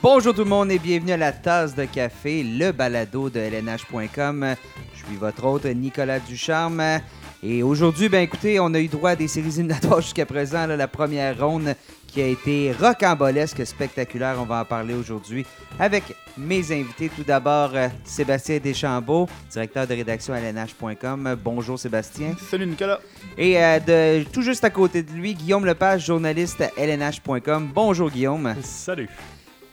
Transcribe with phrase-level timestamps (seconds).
[0.00, 4.54] Bonjour tout le monde et bienvenue à la tasse de café, le balado de LNH.com.
[4.94, 7.00] Je suis votre hôte Nicolas Ducharme.
[7.42, 10.68] Et aujourd'hui, ben écoutez, on a eu droit à des séries éliminatoires jusqu'à présent.
[10.68, 11.74] là, la première ronde
[12.06, 14.36] qui a été rocambolesque, spectaculaire.
[14.38, 15.44] On va en parler aujourd'hui
[15.80, 16.04] avec
[16.36, 17.10] mes invités.
[17.14, 21.36] Tout d'abord, euh, Sébastien Deschambault, directeur de rédaction à LNH.com.
[21.42, 22.36] Bonjour Sébastien.
[22.48, 23.00] Salut Nicolas.
[23.36, 27.70] Et euh, de, tout juste à côté de lui, Guillaume Lepage, journaliste à LNH.com.
[27.74, 28.54] Bonjour Guillaume.
[28.62, 29.08] Salut.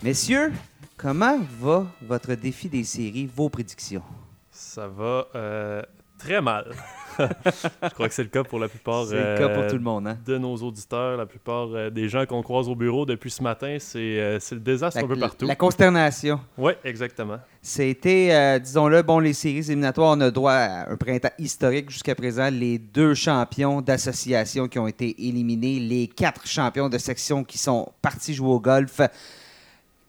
[0.03, 0.51] Messieurs,
[0.97, 4.03] comment va votre défi des séries, vos prédictions?
[4.51, 5.81] Ça va euh,
[6.19, 6.71] très mal.
[7.17, 9.77] Je crois que c'est le cas pour la plupart C'est le cas pour euh, tout
[9.77, 10.17] le monde, hein?
[10.25, 13.77] de nos auditeurs, la plupart euh, des gens qu'on croise au bureau depuis ce matin.
[13.79, 15.47] C'est le désastre un peu partout.
[15.47, 16.41] la consternation.
[16.57, 17.39] Oui, exactement.
[17.61, 22.49] C'était, disons-le, bon, les séries éliminatoires, on a droit à un printemps historique jusqu'à présent.
[22.51, 27.87] Les deux champions d'association qui ont été éliminés, les quatre champions de section qui sont
[28.01, 28.99] partis jouer au golf.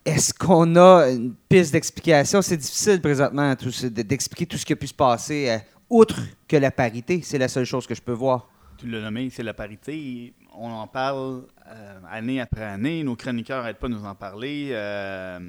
[0.07, 2.41] Est-ce qu'on a une piste d'explication?
[2.41, 5.59] C'est difficile présentement d'expliquer tout ce qui a pu se passer, euh,
[5.91, 7.23] outre que la parité.
[7.23, 8.49] C'est la seule chose que je peux voir.
[8.79, 10.33] Tu l'as nommé, c'est la parité.
[10.57, 13.03] On en parle euh, année après année.
[13.03, 14.69] Nos chroniqueurs n'arrêtent pas de nous en parler.
[14.71, 15.41] Euh,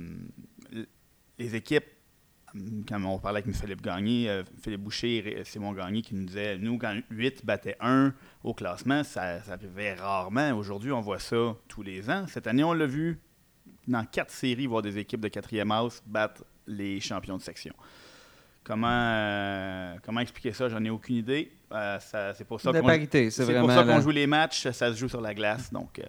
[1.37, 1.85] les équipes,
[2.89, 3.55] quand on parlait avec.
[3.55, 8.11] Philippe Gagné, Philippe Boucher et Simon Gagné qui nous disaient nous, quand 8 battait 1
[8.43, 10.51] au classement, ça arrivait rarement.
[10.53, 12.25] Aujourd'hui, on voit ça tous les ans.
[12.27, 13.19] Cette année, on l'a vu
[13.87, 17.73] dans quatre séries, voir des équipes de quatrième house battre les champions de section.
[18.63, 20.67] Comment, euh, comment expliquer ça?
[20.67, 21.51] J'en ai aucune idée.
[21.71, 21.97] Euh,
[22.37, 22.87] c'est pour ça qu'on
[23.85, 25.71] la- joue les matchs, ça se joue sur la glace.
[25.71, 26.03] Donc, euh,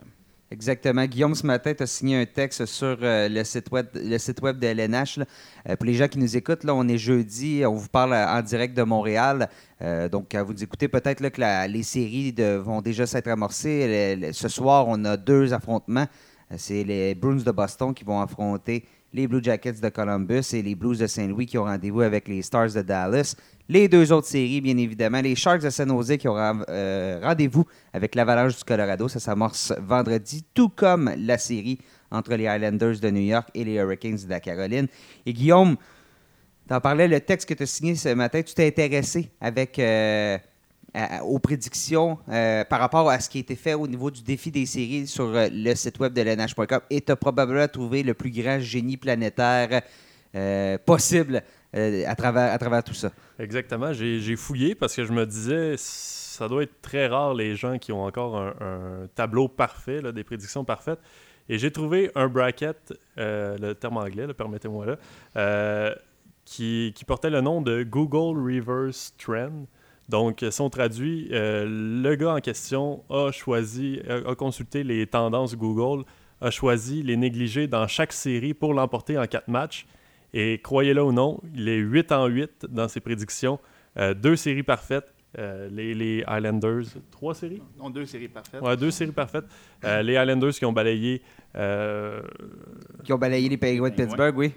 [0.50, 1.04] Exactement.
[1.04, 4.40] Guillaume, ce matin, tu as signé un texte sur euh, le, site web, le site
[4.40, 5.18] web de LNH.
[5.18, 5.24] là.
[5.68, 8.40] Euh, pour les gens qui nous écoutent, là, on est jeudi, on vous parle en
[8.40, 9.50] direct de Montréal.
[9.82, 13.28] Euh, donc, quand vous écoutez, peut-être là, que la- les séries de- vont déjà s'être
[13.28, 14.16] amorcées.
[14.16, 16.06] Le- le- ce soir, on a deux affrontements.
[16.56, 20.74] C'est les Bruins de Boston qui vont affronter les Blue Jackets de Columbus et les
[20.74, 23.34] Blues de Saint-Louis qui ont rendez-vous avec les Stars de Dallas.
[23.68, 27.64] Les deux autres séries, bien évidemment, les Sharks de San Jose qui auront euh, rendez-vous
[27.92, 29.08] avec l'Avalanche du Colorado.
[29.08, 31.78] Ça s'amorce vendredi, tout comme la série
[32.10, 34.88] entre les Islanders de New York et les Hurricanes de la Caroline.
[35.26, 35.76] Et Guillaume,
[36.66, 39.78] tu en parlais, le texte que tu as signé ce matin, tu t'es intéressé avec,
[39.78, 40.38] euh,
[41.24, 44.50] aux prédictions euh, par rapport à ce qui a été fait au niveau du défi
[44.50, 48.14] des séries sur euh, le site web de l'NH.com et tu as probablement trouvé le
[48.14, 49.82] plus grand génie planétaire
[50.34, 51.42] euh, possible
[51.72, 53.12] à, travers, à travers tout ça.
[53.38, 53.92] Exactement.
[53.92, 57.92] J'ai fouillé parce que je me disais, ça doit être très rare les gens qui
[57.92, 60.98] ont encore un, tableau parfait, des prédictions parfaites.
[61.50, 64.96] Et j'ai trouvé un bracket, le terme anglais, permettez-moi
[65.34, 65.94] là,
[66.46, 69.66] qui portait le nom de Google Reverse Trend.
[70.08, 75.06] Donc, si on traduit, euh, le gars en question a choisi, a, a consulté les
[75.06, 76.04] tendances Google,
[76.40, 79.86] a choisi les négligés dans chaque série pour l'emporter en quatre matchs.
[80.32, 83.58] Et croyez-le ou non, il est 8 en 8 dans ses prédictions.
[83.98, 85.12] Euh, deux séries parfaites.
[85.38, 87.60] Euh, les, les Islanders, trois séries?
[87.78, 88.62] On a deux séries parfaites.
[88.62, 89.44] Ouais, deux séries parfaites.
[89.84, 91.20] Euh, les Islanders qui ont balayé.
[91.54, 92.22] Euh,
[93.04, 93.94] Qui ont balayé les Penguins de.
[93.94, 94.52] Pittsburgh, oui.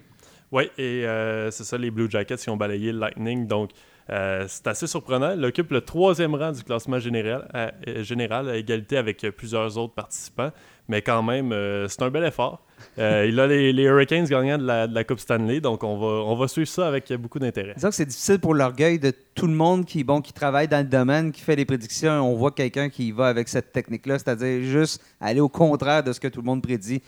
[0.52, 3.48] oui, et euh, c'est ça, les Blue Jackets qui ont balayé le Lightning.
[3.48, 3.72] Donc,
[4.10, 5.34] euh, c'est assez surprenant.
[5.38, 9.32] Il occupe le troisième rang du classement général, à, euh, général à égalité avec euh,
[9.32, 10.52] plusieurs autres participants.
[10.88, 12.66] Mais quand même, euh, c'est un bel effort.
[12.98, 15.62] Euh, il a les, les Hurricanes gagnant de la, de la Coupe Stanley.
[15.62, 17.74] Donc, on va, on va suivre ça avec beaucoup d'intérêt.
[17.76, 20.80] Disons que c'est difficile pour l'orgueil de tout le monde qui, bon, qui travaille dans
[20.80, 22.30] le domaine, qui fait les prédictions.
[22.30, 26.20] On voit quelqu'un qui va avec cette technique-là, c'est-à-dire juste aller au contraire de ce
[26.20, 27.02] que tout le monde prédit,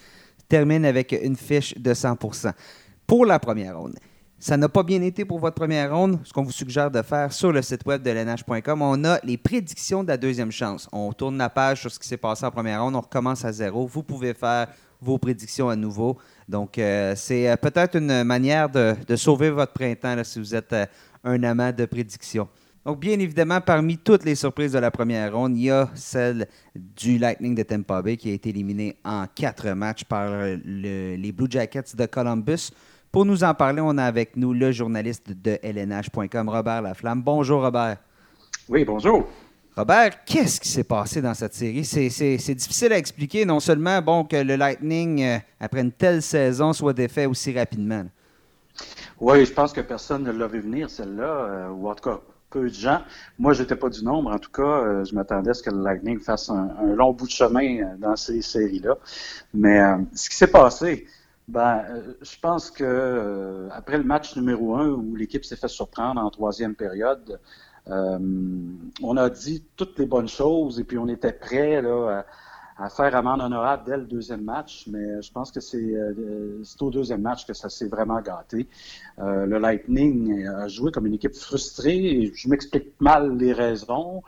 [0.47, 2.53] termine avec une fiche de 100%
[3.07, 3.95] Pour la première ronde,
[4.43, 6.19] ça n'a pas bien été pour votre première ronde.
[6.25, 9.37] Ce qu'on vous suggère de faire sur le site web de l'NH.com, on a les
[9.37, 10.89] prédictions de la deuxième chance.
[10.91, 13.53] On tourne la page sur ce qui s'est passé en première ronde, on recommence à
[13.53, 13.87] zéro.
[13.87, 14.67] Vous pouvez faire
[14.99, 16.17] vos prédictions à nouveau.
[16.49, 20.85] Donc, euh, c'est euh, peut-être une manière de, sauver votre printemps si vous êtes euh,
[21.23, 22.49] un amant de prédictions.
[22.85, 26.49] Donc, bien évidemment, parmi toutes les surprises de la première ronde, il y a celle
[26.75, 31.31] du Lightning de Tampa Bay qui a été éliminé en quatre matchs par le- les
[31.31, 32.71] Blue Jackets de Columbus.
[33.13, 37.21] Pour nous en parler, on a avec nous le journaliste de LNH.com, Robert Laflamme.
[37.21, 37.97] Bonjour, Robert.
[38.67, 39.27] Oui, bonjour.
[39.77, 41.85] Robert, qu'est-ce qui s'est passé dans cette série?
[41.85, 46.73] C'est- difficile à expliquer, non seulement bon, que le Lightning, euh, après une telle saison,
[46.73, 47.99] soit défait aussi rapidement.
[47.99, 48.09] là.
[49.19, 52.19] Oui, je pense que personne ne l'a vu venir, celle-là, euh, ou en tout cas,
[52.49, 53.01] peu de gens.
[53.37, 54.31] Moi, j'étais pas du nombre.
[54.33, 57.13] En tout cas, euh, je m'attendais à ce que le Lightning fasse un, un long
[57.13, 58.95] bout de chemin dans ces séries-là.
[59.53, 59.79] Mais
[60.15, 61.05] ce qui s'est passé,
[61.47, 65.67] ben, euh, je pense que euh, après le match numéro un où l'équipe s'est fait
[65.67, 67.39] surprendre en troisième période,
[67.89, 68.17] euh,
[69.01, 71.83] on a dit toutes les bonnes choses et puis on était prêt
[72.77, 75.93] à faire amende honorable dès le deuxième match, mais je pense que c'est
[76.79, 78.67] au deuxième match que ça s'est vraiment gâté.
[79.17, 84.23] le Lightning a joué comme une équipe frustrée, et je m'explique mal les raisons.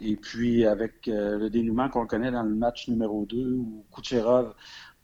[0.00, 4.54] et puis avec le dénouement qu'on connaît dans le match numéro 2 où Kucherov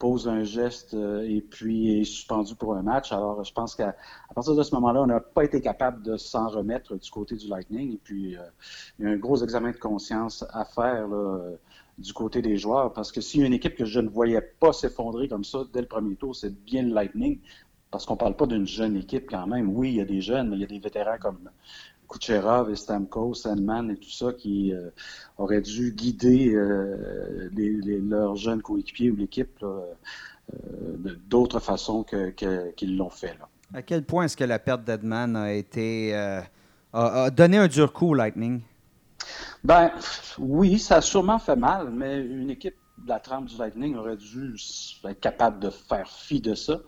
[0.00, 3.12] pose un geste euh, et puis est suspendu pour un match.
[3.12, 3.94] Alors, je pense qu'à
[4.34, 7.46] partir de ce moment-là, on n'a pas été capable de s'en remettre du côté du
[7.46, 7.92] Lightning.
[7.92, 8.40] Et puis, euh,
[8.98, 11.60] il y a un gros examen de conscience à faire euh,
[11.98, 12.94] du côté des joueurs.
[12.94, 15.60] Parce que s'il y a une équipe que je ne voyais pas s'effondrer comme ça
[15.70, 17.38] dès le premier tour, c'est bien le Lightning.
[17.90, 19.68] Parce qu'on ne parle pas d'une jeune équipe quand même.
[19.68, 21.50] Oui, il y a des jeunes, mais il y a des vétérans comme
[22.10, 24.90] Kucherov et Stamkos, Sandman et tout ça qui euh,
[25.38, 27.48] auraient dû guider euh,
[28.08, 29.80] leurs jeunes coéquipiers ou l'équipe euh,
[31.28, 33.36] d'autres façons qu'ils l'ont fait.
[33.72, 36.12] À quel point est-ce que la perte d'Edman a été
[36.92, 38.60] a, donné un dur coup au Lightning?
[39.62, 39.92] Ben
[40.38, 42.74] oui, ça a sûrement fait mal, mais une équipe
[43.06, 44.54] la trempe du Lightning aurait dû
[45.04, 46.80] être capable de faire fi de ça.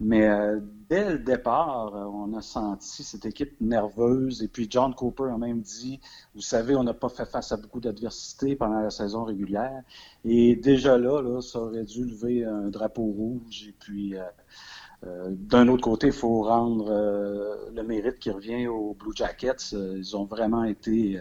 [0.00, 4.42] Mais euh, dès le départ, euh, on a senti cette équipe nerveuse.
[4.42, 6.00] Et puis John Cooper a même dit,
[6.34, 9.82] vous savez, on n'a pas fait face à beaucoup d'adversité pendant la saison régulière.
[10.24, 13.66] Et déjà là, là, ça aurait dû lever un drapeau rouge.
[13.68, 14.16] Et puis...
[14.16, 14.22] Euh,
[15.30, 16.92] d'un autre côté, il faut rendre
[17.74, 19.72] le mérite qui revient aux Blue Jackets.
[19.72, 21.18] ils ont vraiment été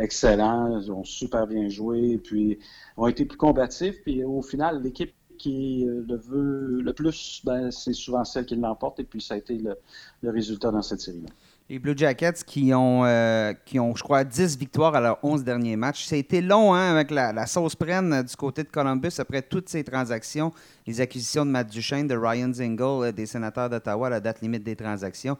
[0.00, 2.58] excellents, ils ont super bien joué, puis
[2.96, 3.96] ont été plus combatifs.
[4.02, 9.00] Puis au final, l'équipe qui le veut le plus, ben, c'est souvent celle qui l'emporte.
[9.00, 11.28] Et puis ça a été le, résultat dans cette série-là.
[11.70, 15.44] Les Blue Jackets qui ont, euh, qui ont, je crois, 10 victoires à leurs 11
[15.44, 16.04] derniers matchs.
[16.04, 19.68] Ça a été long hein, avec la, sauce prenne du côté de Columbus après toutes
[19.68, 20.52] ces transactions,
[20.86, 24.64] les acquisitions de Matt Duchesne, de Ryan Zingle, euh, des sénateurs d'Ottawa la date limite
[24.64, 25.38] des transactions.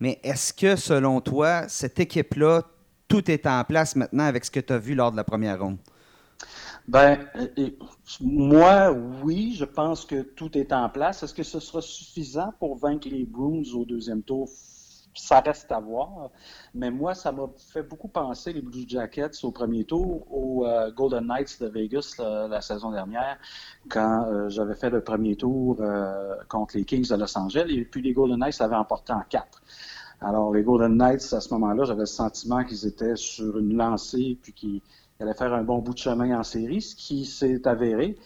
[0.00, 2.62] Mais est-ce que, selon toi, cette équipe-là
[3.08, 5.60] tout est en place maintenant avec ce que tu as vu lors de la première
[5.60, 5.78] ronde?
[6.86, 7.18] Ben,
[8.20, 8.90] moi,
[9.22, 11.22] oui, je pense que tout est en place.
[11.22, 14.48] Est-ce que ce sera suffisant pour vaincre les Bruins au deuxième tour?
[15.16, 16.30] Ça reste à voir.
[16.74, 20.90] Mais moi, ça m'a fait beaucoup penser, les Blue Jackets, au premier tour, aux euh,
[20.90, 23.38] Golden Knights de Vegas la saison dernière,
[23.88, 27.66] quand euh, j'avais fait le premier tour euh, contre les Kings de Los Angeles.
[27.70, 29.62] Et puis les Golden Knights avaient emporté en quatre.
[30.24, 34.38] Alors, les Golden Knights, à ce moment-là, j'avais le sentiment qu'ils étaient sur une lancée
[34.42, 34.80] puis qu'ils
[35.20, 38.16] allaient faire un bon bout de chemin en série, ce qui s'est avéré.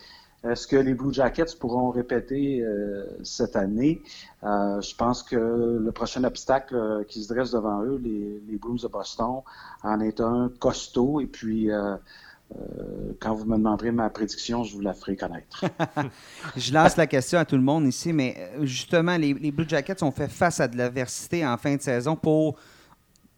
[0.45, 4.01] Est-ce que les Blue Jackets pourront répéter euh, cette année?
[4.45, 8.57] Euh, je pense que le prochain obstacle euh, qui se dresse devant eux, les, les,
[8.59, 9.41] Blues de Boston,
[9.83, 11.21] en est un costaud.
[11.21, 11.69] Et puis,
[12.57, 15.65] euh, quand vous me demanderez ma prédiction, je vous la ferai connaître.
[16.57, 20.03] je lance la question à tout le monde ici, mais euh, justement, les, Blue Jackets
[20.03, 22.59] ont fait face à de l'adversité en fin de saison pour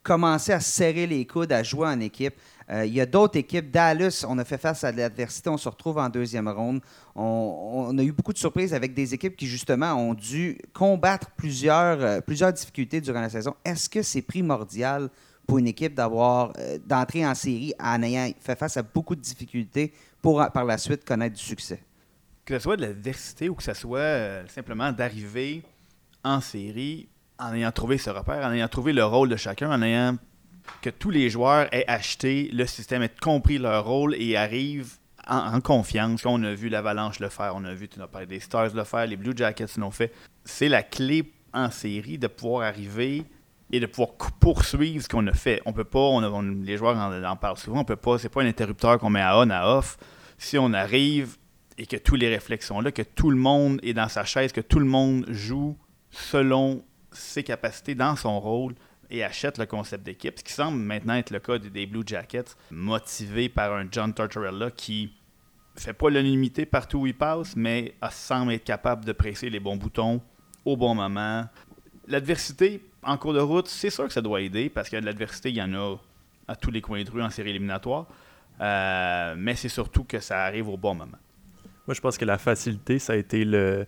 [0.05, 2.35] commencer à serrer les coudes, à jouer en équipe.
[2.71, 3.71] Euh, il y a d'autres équipes.
[3.71, 5.51] Dallas, on a fait face à de l'adversité.
[5.51, 6.81] On se retrouve en deuxième ronde.
[7.17, 12.23] On, a eu beaucoup de surprises avec des équipes qui, justement, ont dû combattre plusieurs,
[12.23, 13.55] plusieurs difficultés durant la saison.
[13.65, 15.11] Est-ce que c'est primordial
[15.51, 19.21] pour une équipe d'avoir euh, d'entrer en série en ayant fait face à beaucoup de
[19.21, 19.93] difficultés
[20.23, 21.83] pour par la suite connaître du succès.
[22.45, 25.65] Que ce soit de l'adversité ou que ce soit euh, simplement d'arriver
[26.23, 27.09] en série
[27.41, 30.17] en ayant trouvé ce repère, en ayant trouvé le rôle de chacun, en ayant
[30.83, 35.61] que tous les joueurs aient acheté le système, aient compris leur rôle et arrivent en,
[35.61, 36.25] confiance.
[36.27, 39.05] On a vu l'Avalanche le faire, on a vu, tu parlé des Stars le faire,
[39.05, 40.13] les Blue Jackets l'ont fait.
[40.45, 43.25] C'est la clé en série de pouvoir arriver
[43.73, 45.63] et de pouvoir poursuivre ce qu'on a fait.
[45.65, 48.47] On peut pas, on, les joueurs en, parlent souvent, on peut pas, c'est pas un
[48.47, 49.97] interrupteur qu'on met à on, à off.
[50.39, 51.37] Si on arrive
[51.79, 54.53] et que tous les réflexes sont là, que tout le monde est dans sa chaise,
[54.53, 55.77] que tout le monde joue
[56.11, 58.75] selon ses capacités dans son rôle
[59.11, 62.57] et achète le concept d'équipe, ce qui semble maintenant être le cas des Blue Jackets,
[62.71, 65.13] motivé par un John Tortorella qui
[65.77, 69.77] fait pas l'unanimité partout où il passe, mais semble être capable de presser les bons
[69.77, 70.21] boutons
[70.65, 71.47] au bon moment.
[72.07, 75.51] L'adversité, en cours de route, c'est sûr que ça doit aider parce que de l'adversité,
[75.51, 75.97] il y en a
[76.49, 78.07] à tous les coins de rue en série éliminatoire.
[78.61, 81.19] Euh, mais c'est surtout que ça arrive au bon moment.
[81.87, 83.87] Moi, je pense que la facilité, ça a été le,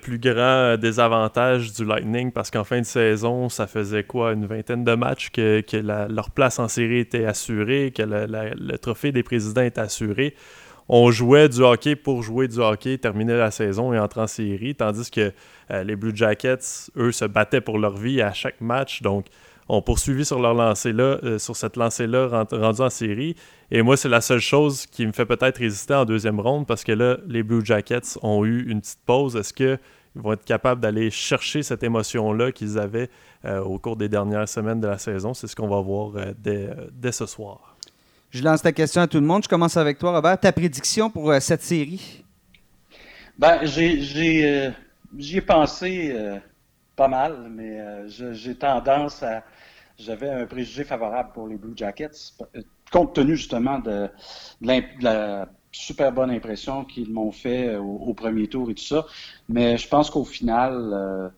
[0.00, 4.84] plus grand désavantage du Lightning parce qu'en fin de saison, ça faisait quoi, une vingtaine
[4.84, 9.62] de matchs que, que leur place en série était assurée, que le trophée des présidents
[9.62, 10.36] est assuré
[10.92, 14.74] on jouait du hockey pour jouer du hockey, terminer la saison et entrer en série,
[14.74, 15.32] tandis que
[15.70, 19.00] euh, les Blue Jackets, eux, se battaient pour leur vie à chaque match.
[19.00, 19.26] Donc,
[19.68, 23.36] on poursuivit sur leur lancée-là, euh, sur cette lancée-là rendue en série.
[23.70, 26.82] Et moi, c'est la seule chose qui me fait peut-être résister en deuxième ronde parce
[26.82, 29.36] que là, les Blue Jackets ont eu une petite pause.
[29.36, 29.78] Est-ce qu'ils
[30.16, 33.10] vont être capables d'aller chercher cette émotion-là qu'ils avaient
[33.44, 35.34] euh, au cours des dernières semaines de la saison?
[35.34, 37.69] C'est ce qu'on va voir dès, ce soir.
[38.30, 39.42] Je lance ta question à tout le monde.
[39.42, 40.38] Je commence avec toi, Robert.
[40.38, 42.24] Ta prédiction pour euh, cette série?
[43.38, 44.70] Ben, j'ai, j'ai,
[45.16, 46.14] j'y ai pensé
[46.94, 49.42] pas mal, mais j'ai tendance à.
[49.98, 52.34] J'avais un préjugé favorable pour les Blue Jackets,
[52.90, 54.08] compte tenu justement de,
[54.62, 59.06] de la super bonne impression qu'ils m'ont fait au, premier tour et tout ça.
[59.48, 61.32] Mais je pense qu'au final,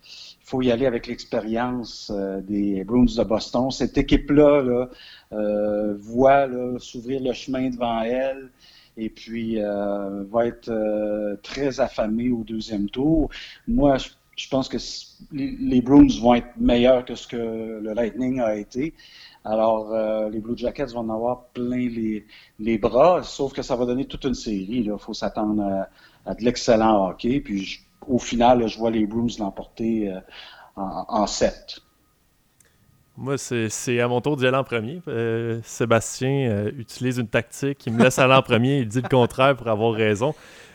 [0.53, 3.71] faut y aller avec l'expérience euh, des Bruins de Boston.
[3.71, 4.87] Cette équipe-là
[5.33, 6.47] euh, voit
[6.79, 8.51] s'ouvrir le chemin devant elle
[8.99, 10.71] et puis euh, va être
[11.43, 13.31] très affamée au deuxième tour.
[13.67, 13.97] Moi,
[14.37, 14.77] je, pense que
[15.33, 18.93] les, Bruins vont être meilleurs que ce que le Lightning a été.
[19.47, 19.85] Alors,
[20.29, 21.89] les Blue Jackets vont en avoir plein
[22.59, 24.85] les, bras, sauf que ça va donner toute une série.
[24.85, 25.89] Il faut s'attendre à,
[26.31, 27.41] à, de l'excellent hockey.
[27.41, 30.21] Puis, au final, je vois les Bruins l'emporter euh,
[30.77, 31.81] en, 7.
[33.17, 35.03] Moi, c'est à mon tour d'y aller en premier.
[35.09, 37.87] Euh, Sébastien euh, utilise une tactique.
[37.87, 38.79] Il me laisse aller en premier.
[38.79, 40.35] Il dit le contraire pour avoir raison.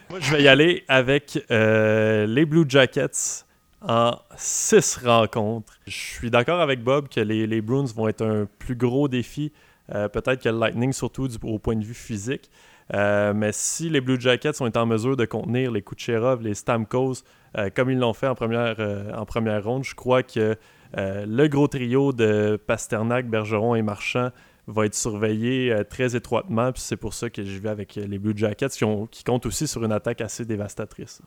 [0.10, 3.46] Moi, je vais y aller avec les Blue Jackets
[3.82, 5.74] en 6 rencontres.
[5.86, 9.52] Je suis d'accord avec Bob que les, Bruins vont être un plus gros défi,
[9.90, 12.50] peut-être que le Lightning, surtout au point de vue physique.
[12.94, 17.24] Euh, mais si les Blue Jackets sont en mesure de contenir les Kucherov, les Stamkos,
[17.58, 20.56] euh, comme ils l'ont fait en première, euh, en première ronde, je crois que
[20.94, 24.32] le gros trio de Pasternak, Bergeron et Marchand
[24.68, 26.72] va être surveillé très étroitement.
[26.72, 29.46] Puis c'est pour ça que je vais avec les Blue Jackets qui, ont, qui comptent
[29.46, 31.22] aussi sur une attaque assez dévastatrice.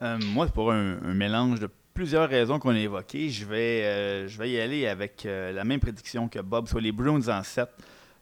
[0.00, 4.60] moi, pour un, mélange de plusieurs raisons qu'on a évoquées, je vais, je vais y
[4.60, 7.68] aller avec la même prédiction que Bob sur les Bruins en 7.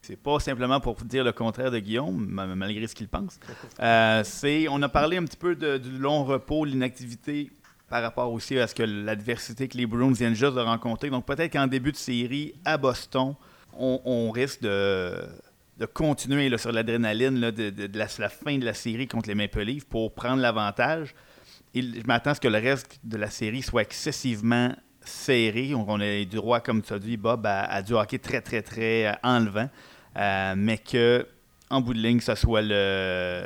[0.03, 2.27] C'est pas simplement pour dire le contraire de Guillaume,
[2.57, 3.39] malgré ce qu'il pense.
[3.81, 7.51] Euh, c'est, on a parlé un petit peu du long repos, l'inactivité
[7.89, 11.11] par rapport aussi à ce que l'adversité que les Bruins viennent juste de rencontrer.
[11.11, 13.35] Donc peut-être qu'en début de série, à Boston,
[13.73, 15.15] on, risque de,
[15.95, 20.43] continuer sur l'adrénaline de, la, fin de la série contre les Maple Leafs pour prendre
[20.43, 21.15] l'avantage.
[21.75, 24.75] Et je m'attends à ce que le reste de la série soit excessivement
[25.09, 25.75] serré.
[25.75, 29.07] On a du droit, comme tu as dit, Bob, à, du hockey très, très, très
[29.07, 29.69] euh, enlevant.
[30.17, 31.27] Euh, mais que,
[31.71, 33.43] en bout de ligne, ce soit le,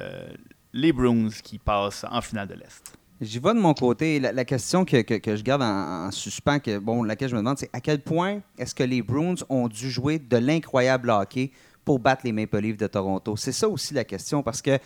[0.73, 2.97] les Bruins qui passent en finale de l'Est.
[3.21, 4.19] J'y vais de mon côté.
[4.19, 7.81] La, question que, je garde en, suspens, que, bon, laquelle je me demande, c'est à
[7.81, 11.53] quel point est-ce que les Bruins ont dû jouer de l'incroyable hockey
[11.85, 13.37] pour battre les Maple Leafs de Toronto?
[13.37, 14.77] C'est ça aussi la question, parce que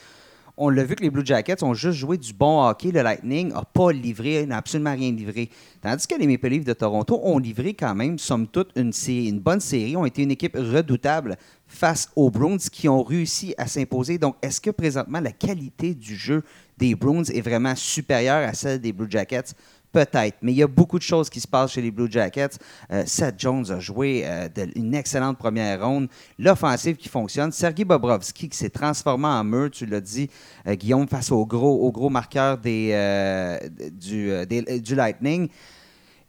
[0.56, 2.90] on l'a vu que les Blue Jackets ont juste joué du bon hockey.
[2.90, 5.50] Le Lightning n'a pas livré, n'a absolument rien livré.
[5.82, 9.38] Tandis que les Maple Leafs de Toronto ont livré quand même, somme toute, une, une
[9.38, 11.36] bonne série, ont été une équipe redoutable
[11.66, 14.18] face aux Bruins qui ont réussi à s'imposer.
[14.18, 16.42] Donc, est-ce que présentement la qualité du jeu
[16.78, 19.54] des Bruins est vraiment supérieure à celle des Blue Jackets?
[19.96, 22.58] Peut-être, mais il y a beaucoup de choses qui se passent chez les Blue Jackets.
[22.92, 26.08] Euh, Seth Jones a joué euh, une excellente première ronde.
[26.38, 27.50] L'offensive qui fonctionne.
[27.50, 30.28] Sergei Bobrovski qui s'est transformé en mur, tu l'as dit,
[30.66, 33.58] euh, Guillaume, face au gros, au gros marqueur des,
[33.90, 35.48] du, Lightning.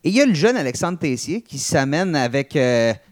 [0.05, 2.57] Et il y a le jeune Alexandre Tessier qui s'amène avec,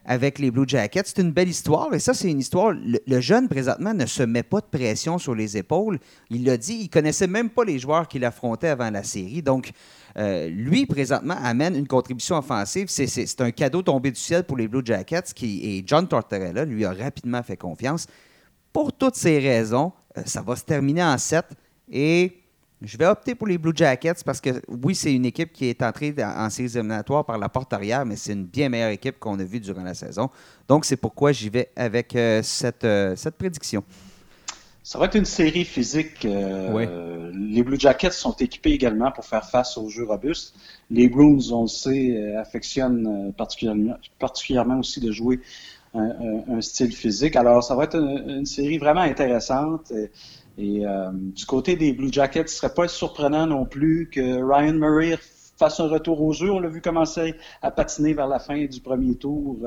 [0.06, 1.04] avec les Blue Jackets.
[1.08, 1.94] C'est une belle histoire.
[1.94, 2.72] Et ça, c'est une histoire.
[2.72, 6.00] Le, jeune, présentement, ne se met pas de pression sur les épaules.
[6.30, 9.42] Il l'a dit, il connaissait même pas les joueurs qu'il affrontait avant la série.
[9.42, 9.74] Donc,
[10.18, 12.88] euh, lui, présentement, amène une contribution offensive.
[12.88, 16.86] C'est un cadeau tombé du ciel pour les Blue Jackets qui, et John Tortorella lui
[16.86, 18.08] a rapidement fait confiance.
[18.72, 21.46] Pour toutes ces raisons, euh, ça va se terminer en 7
[21.92, 22.42] et
[22.82, 25.82] je vais opter pour les Blue Jackets parce que oui, c'est une équipe qui est
[25.82, 29.38] entrée en séries éliminatoires par la porte arrière, mais c'est une bien meilleure équipe qu'on
[29.40, 30.30] a vue durant la saison.
[30.68, 33.84] Donc, c'est pourquoi j'y vais avec euh, cette prédiction.
[34.86, 36.26] Ça va être une série physique.
[36.26, 40.54] Euh, les Blue Jackets sont équipés également pour faire face aux jeux robustes.
[40.92, 45.40] Les Bruins, on le sait, euh, affectionnent euh, particulièrement, particulièrement aussi de jouer
[45.96, 47.36] un, style physique.
[47.36, 49.92] Alors, ça va être une, série vraiment intéressante.
[50.60, 55.18] Et, du côté des Blue Jackets, ce serait pas surprenant non plus que Ryan Murray
[55.58, 56.52] fasse un retour aux jeux.
[56.52, 59.58] On l'a vu commencer à patiner vers la fin du premier tour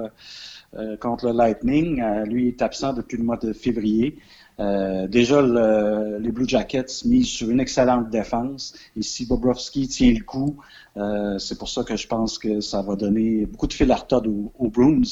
[1.01, 2.05] contre le Lightning.
[2.27, 4.19] lui est absent depuis le mois de février.
[4.61, 8.75] Euh, déjà, les Blue Jackets misent sur une excellente défense.
[8.97, 10.57] Et si Bobrovski tient le coup,
[10.97, 13.97] euh, c'est pour ça que je pense que ça va donner beaucoup de fil à
[13.97, 15.03] retordre aux, Bruins.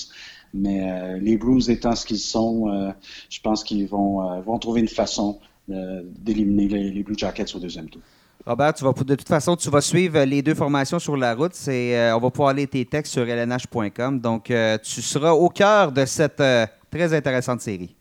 [0.52, 2.92] Mais euh, les Bruins étant ce qu'ils sont,
[3.28, 5.38] je pense qu'ils vont, trouver une façon
[5.68, 8.02] d'éliminer les, Blue Jackets au deuxième tour.
[8.44, 11.52] Robert, de toute façon, tu vas suivre les deux formations sur la route.
[11.66, 14.20] On va pouvoir lire tes textes sur lnh.com.
[14.20, 16.42] Donc, tu seras au cœur de cette
[16.90, 17.95] très intéressante série.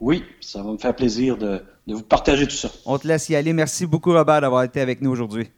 [0.00, 2.70] Oui, ça va me faire plaisir de, vous partager tout ça.
[2.86, 3.52] On te laisse y aller.
[3.52, 5.48] Merci beaucoup, Robert, d'avoir été avec nous aujourd'hui.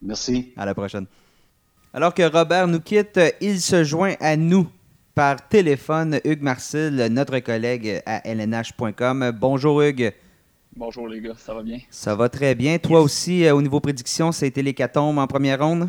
[0.00, 0.52] Merci.
[0.56, 1.06] À la prochaine.
[1.92, 4.68] Alors que Robert nous quitte, il se joint à nous
[5.14, 9.32] par téléphone Hugues Marcel, notre collègue à lnh.com.
[9.40, 10.12] Bonjour Hugues.
[10.76, 11.78] Bonjour les gars, ça va bien?
[11.90, 12.78] Ça va très bien.
[12.78, 15.88] Toi aussi, euh, au niveau prédiction, ça a été l'hécatombe en première ronde?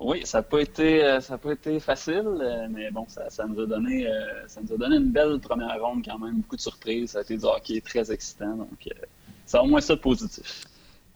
[0.00, 3.66] Oui, ça n'a pas été euh, pas été facile, euh, mais bon, ça, nous a
[3.66, 4.08] donné
[4.46, 7.10] ça nous a donné une belle première ronde quand même, beaucoup de surprises.
[7.10, 8.88] Ça a été du hockey très excitant, donc
[9.44, 10.64] c'est au moins ça de positif.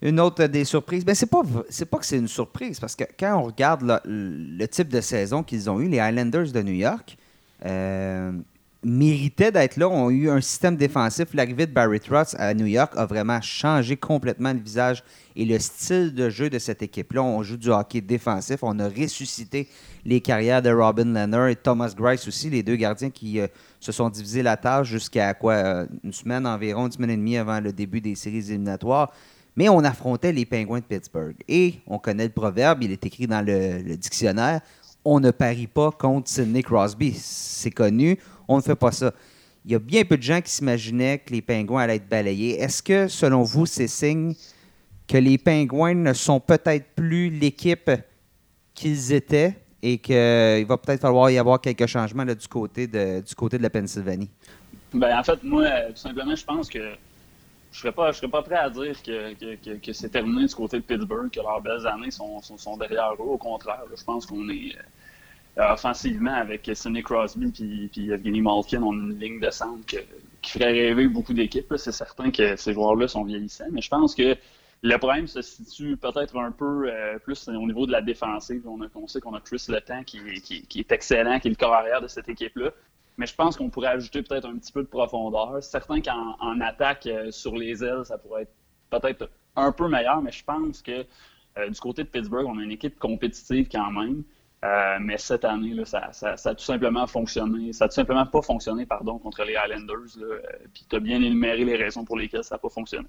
[0.02, 3.38] Une autre des surprises, ben c'est pas pas que c'est une surprise parce que quand
[3.38, 7.16] on regarde le, type de saison qu'ils ont eu, les Islanders de New York,
[8.84, 11.28] méritaient d'être là, ont eu un système défensif.
[11.34, 15.02] L'arrivée de Barry Trotz à New York a vraiment changé complètement le visage
[15.36, 17.22] et le style de jeu de cette équipe-là.
[17.22, 18.58] On joue du hockey défensif.
[18.62, 19.68] On a ressuscité
[20.04, 23.46] les carrières de Robin Leonard et Thomas Grice aussi, les deux gardiens qui euh,
[23.80, 27.38] se sont divisés la tâche jusqu'à quoi euh, une semaine environ, une semaine et demie
[27.38, 29.12] avant le début des séries éliminatoires.
[29.56, 31.36] Mais on affrontait les Pingouins de Pittsburgh.
[31.48, 34.60] Et on connaît le proverbe, il est écrit dans le dictionnaire
[35.04, 37.12] on ne parie pas contre Sidney Crosby.
[37.14, 39.12] C'est connu on ne fait pas ça.
[39.64, 42.60] Il y a bien peu de gens qui s'imaginaient que les pingouins allaient être balayés.
[42.60, 44.34] Est-ce que, selon vous, c'est signe
[45.08, 47.90] que les pingouins ne sont peut-être plus l'équipe
[48.74, 53.22] qu'ils étaient et qu'il va peut-être falloir y avoir quelques changements du, côté de,
[53.58, 54.30] la Pennsylvanie?
[54.92, 58.42] Ben, en fait, moi, tout simplement, je pense que je ne serais, pas, serais pas
[58.42, 62.40] prêt à dire que, c'est terminé du côté de Pittsburgh, que leurs belles années sont,
[62.78, 63.24] derrière eux.
[63.24, 64.76] Au contraire, je pense qu'on est
[65.56, 70.50] offensivement, avec Sidney Crosby puis, puis Evgeny Malkin, on a une ligne de centre qui
[70.50, 71.72] ferait rêver beaucoup d'équipes.
[71.76, 74.36] C'est certain que ces joueurs-là sont vieillissants, mais je pense que
[74.82, 78.62] le problème se situe peut-être un peu euh, plus au niveau de la défensive.
[78.66, 81.72] On, a, sait qu'on a Chris Letang qui, qui, est excellent, qui est le corps
[81.72, 82.70] arrière de cette équipe-là.
[83.16, 85.56] Mais je pense qu'on pourrait ajouter peut-être un petit peu de profondeur.
[85.62, 88.52] C'est certain qu'en attaque euh, sur les ailes, ça pourrait être
[88.90, 91.06] peut-être un peu meilleur, mais je pense que
[91.68, 94.24] du côté de Pittsburgh, on a une équipe compétitive quand même.
[94.64, 97.72] Euh, mais cette année, ça, a tout simplement fonctionné.
[97.74, 100.16] Ça a tout simplement pas fonctionné pardon, contre les Islanders.
[100.22, 100.40] Euh,
[100.72, 103.06] puis tu as bien énuméré les raisons pour lesquelles ça n'a pas fonctionné.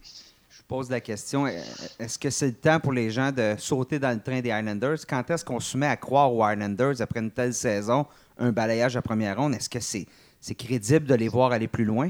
[0.49, 4.11] Je pose la question, est-ce que c'est le temps pour les gens de sauter dans
[4.11, 4.97] le train des Islanders?
[5.07, 8.05] Quand est-ce qu'on se met à croire aux Islanders après une telle saison,
[8.37, 9.53] un balayage à première ronde?
[9.53, 12.09] Est-ce que c'est crédible de les voir aller plus loin?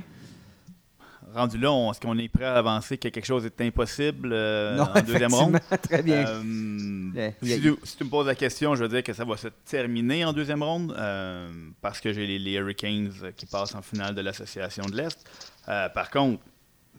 [1.34, 5.02] Rendu là, est-ce qu'on est prêt à avancer que quelque chose est impossible euh, en
[5.02, 5.60] deuxième ronde?
[5.82, 6.26] Très bien.
[6.28, 7.62] Euh, si,
[7.98, 10.64] tu, me poses la question, je veux dire que ça va se terminer en deuxième
[10.64, 11.50] ronde euh,
[11.82, 15.26] parce que j'ai les, Hurricanes qui passent en finale de l'Association de l'Est.
[15.66, 16.42] par contre,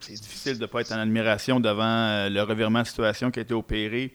[0.01, 3.43] c'est difficile de ne pas être en admiration devant le revirement de situation qui a
[3.43, 4.15] été opéré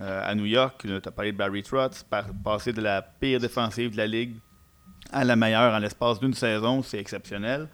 [0.00, 0.80] à New York.
[0.82, 2.04] Tu as parlé de Barry Trotz,
[2.44, 4.34] passer de la pire défensive de la Ligue
[5.12, 7.68] à la meilleure en l'espace d'une saison, c'est exceptionnel.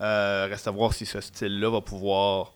[0.00, 2.54] Euh, reste à voir si ce style-là va pouvoir.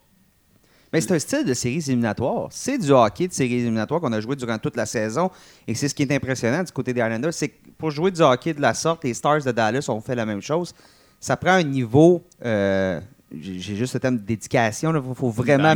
[0.92, 2.48] Mais c'est un style de séries éliminatoires.
[2.50, 5.30] C'est du hockey de séries éliminatoires qu'on a joué durant toute la saison.
[5.66, 7.34] Et c'est ce qui est impressionnant du côté des Islanders.
[7.34, 10.14] C'est que pour jouer du hockey de la sorte, les Stars de Dallas ont fait
[10.14, 10.72] la même chose.
[11.20, 12.22] Ça prend un niveau.
[12.44, 13.00] Euh,
[13.38, 14.94] j'ai juste le terme de dédication.
[14.94, 15.74] Il faut vraiment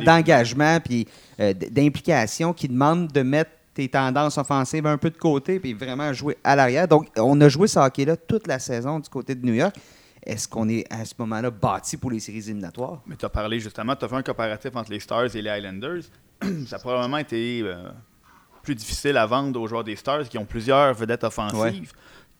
[0.00, 1.06] d'engagement puis
[1.40, 6.12] euh, d'implication qui demande de mettre tes tendances offensives un peu de côté puis vraiment
[6.12, 6.88] jouer à l'arrière.
[6.88, 9.74] Donc, on a joué ce hockey-là toute la saison du côté de New York
[10.28, 13.02] est-ce qu'on est à ce moment-là bâti pour les séries éliminatoires?
[13.06, 15.50] Mais tu as parlé justement, tu as fait un comparatif entre les Stars et les
[15.58, 16.02] Islanders.
[16.66, 17.88] ça a probablement été euh,
[18.62, 21.92] plus difficile à vendre aux joueurs des Stars qui ont plusieurs vedettes offensives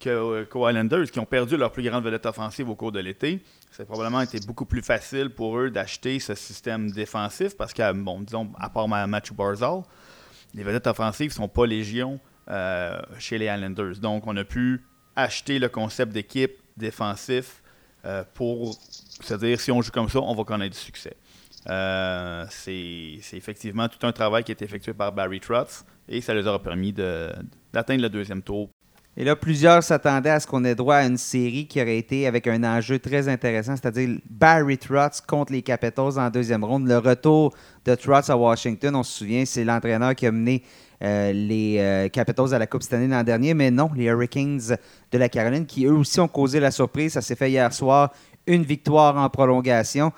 [0.07, 3.43] euh, qu'aux Islanders qui ont perdu leur plus grande vedette offensive au cours de l'été.
[3.73, 7.93] Ça a probablement été beaucoup plus facile pour eux d'acheter ce système défensif parce que,
[7.93, 9.83] bon, disons, à part Matthew Barzal,
[10.55, 13.99] les vedettes offensives ne sont pas légion euh, chez les Islanders.
[14.01, 14.85] Donc, on a pu
[15.17, 17.63] acheter le concept d'équipe défensif
[18.05, 18.77] euh, pour
[19.21, 21.17] se dire si on joue comme ça, on va connaître du succès.
[21.69, 26.33] Euh, c'est effectivement tout un travail qui a été effectué par Barry Trotz et ça
[26.33, 28.71] leur aura permis d'atteindre le deuxième tour.
[29.17, 32.29] Et là, plusieurs s'attendaient à ce qu'on ait droit à une série qui aurait été
[32.29, 36.87] avec un enjeu très intéressant, c'est-à-dire Barry Trotz contre les Capitals en deuxième ronde.
[36.87, 37.53] Le retour
[37.85, 40.63] de Trotz à Washington, on se souvient, c'est l'entraîneur qui a mené
[41.03, 44.77] euh, les euh, Capitals à la Coupe cette année l'an dernier, mais non, les Hurricanes
[45.13, 47.13] de la Caroline qui eux aussi ont causé la surprise.
[47.13, 48.13] Ça s'est fait hier soir,
[48.47, 50.13] une victoire en prolongation.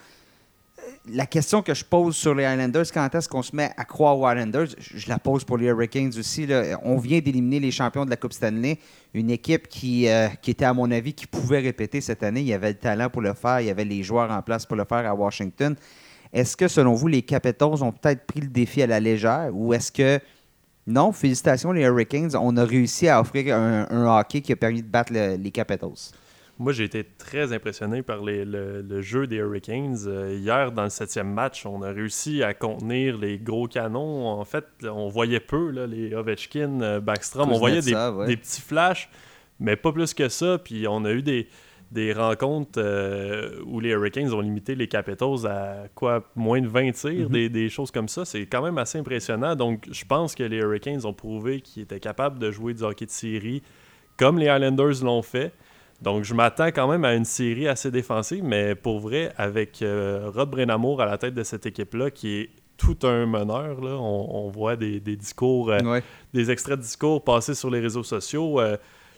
[0.78, 3.84] Euh, la question que je pose sur les Islanders, quand est-ce qu'on se met à
[3.84, 6.48] croire aux Islanders, je la pose pour les Hurricanes aussi.
[6.82, 8.78] On vient d'éliminer les champions de la Coupe Stanley,
[9.12, 10.06] une équipe qui,
[10.40, 12.40] qui était, à mon avis, qui pouvait répéter cette année.
[12.40, 14.64] Il y avait le talent pour le faire, il y avait les joueurs en place
[14.64, 15.74] pour le faire à Washington.
[16.32, 19.74] Est-ce que, selon vous, les Capitals ont peut-être pris le défi à la légère ou
[19.74, 20.20] est-ce que
[20.90, 22.30] non, félicitations les Hurricanes.
[22.34, 26.12] On a réussi à offrir un, hockey qui a permis de battre les Capitals.
[26.60, 29.96] Moi, j'ai été très impressionné par le, jeu des Hurricanes.
[30.06, 34.28] Euh, hier, dans le septième match, on a réussi à contenir les gros canons.
[34.28, 37.50] En fait, on voyait peu les Ovechkin, euh, Backstrom.
[37.50, 37.92] On voyait des,
[38.36, 39.08] petits flashs.
[39.58, 40.58] mais pas plus que ça.
[40.58, 41.48] Puis on a eu des,
[41.90, 46.92] des rencontres euh, où les Hurricanes ont limité les Capitals à quoi moins de 20
[46.92, 47.32] tirs, Mhm.
[47.32, 48.24] des, des choses comme ça.
[48.24, 49.56] C'est quand même assez impressionnant.
[49.56, 53.06] Donc, je pense que les Hurricanes ont prouvé qu'ils étaient capables de jouer du hockey
[53.06, 53.62] de série
[54.16, 55.52] comme les Islanders l'ont fait.
[56.00, 60.30] Donc, je m'attends quand même à une série assez défensive, mais pour vrai, avec euh,
[60.34, 64.46] Rod Brenamour à la tête de cette équipe-là, qui est tout un meneur, là, on,
[64.46, 66.02] on voit des, des discours euh, Ouais.
[66.32, 68.60] des extraits de discours passés sur les réseaux sociaux.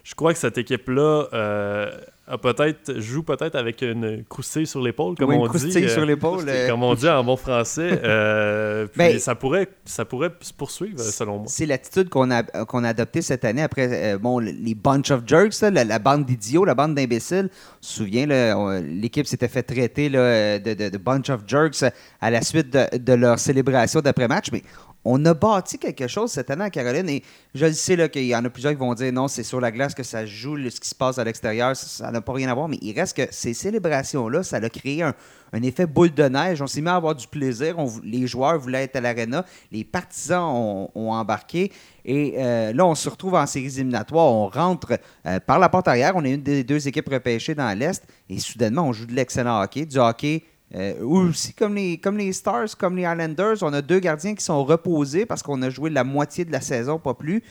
[0.05, 1.91] Je crois que cette équipe-là euh,
[2.27, 5.49] a peut-être joue peut-être avec une croustille sur l'épaule, comme on dit.
[5.49, 6.45] croustille euh, sur l'épaule.
[6.49, 8.01] euh, comme on dit en bon français.
[8.03, 11.45] Euh, puis Ben- ça pourrait ça pourrait se poursuivre, selon moi.
[11.47, 15.61] C'est l'attitude qu'on a, qu'on a adoptée cette année après bon, les bunch of jerks,
[15.61, 17.49] là, la, la bande d'idiots, la bande d'imbéciles.
[17.81, 21.85] Souvient, là, on- l'équipe s'était fait traiter là, de, de- de bunch of jerks
[22.21, 24.47] à la suite de, de leur célébration d'après-match.
[24.53, 24.63] Mais
[25.05, 27.23] on a bâti quelque chose cette année à Caroline et
[27.55, 29.95] je sais qu'il y en a plusieurs qui vont dire non, c'est sur la glace
[29.95, 32.69] que ça joue, ce qui se passe à l'extérieur, ça- n'a pas rien à voir.
[32.69, 35.15] Mais il reste que ces célébrations-là, ça a créé un,
[35.63, 36.63] effet boule de neige.
[36.63, 37.77] On s'est mis à avoir du plaisir.
[38.05, 39.45] Les joueurs voulaient être à l'aréna.
[39.71, 41.73] Les partisans ont, ont embarqué.
[42.05, 44.33] Et euh, là, on se retrouve en séries éliminatoires.
[44.33, 46.13] On rentre euh, par la porte arrière.
[46.17, 48.05] On est une des deux équipes repêchées dans l'Est.
[48.31, 49.85] Et soudainement, on joue de l'excellent hockey.
[49.85, 50.43] Du hockey
[50.75, 53.57] euh, aussi comme les, comme les Stars, comme les Islanders.
[53.63, 56.61] On a deux gardiens qui sont reposés parce qu'on a joué la moitié de la
[56.61, 57.43] saison, pas plus.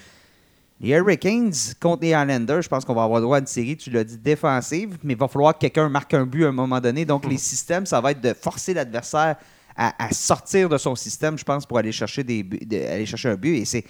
[0.80, 3.92] Les Hurricanes contre les Islanders, je pense qu'on va avoir droit à une série, tu
[3.92, 6.80] l'as dit, défensive, mais il va falloir que quelqu'un marque un but à un moment
[6.82, 7.06] donné.
[7.06, 9.36] Donc, les systèmes, ça va être de forcer l'adversaire
[9.78, 13.06] à, à sortir de son système, je pense, pour aller chercher, des buts- de- aller
[13.06, 13.58] chercher un but.
[13.58, 13.86] Et c'est.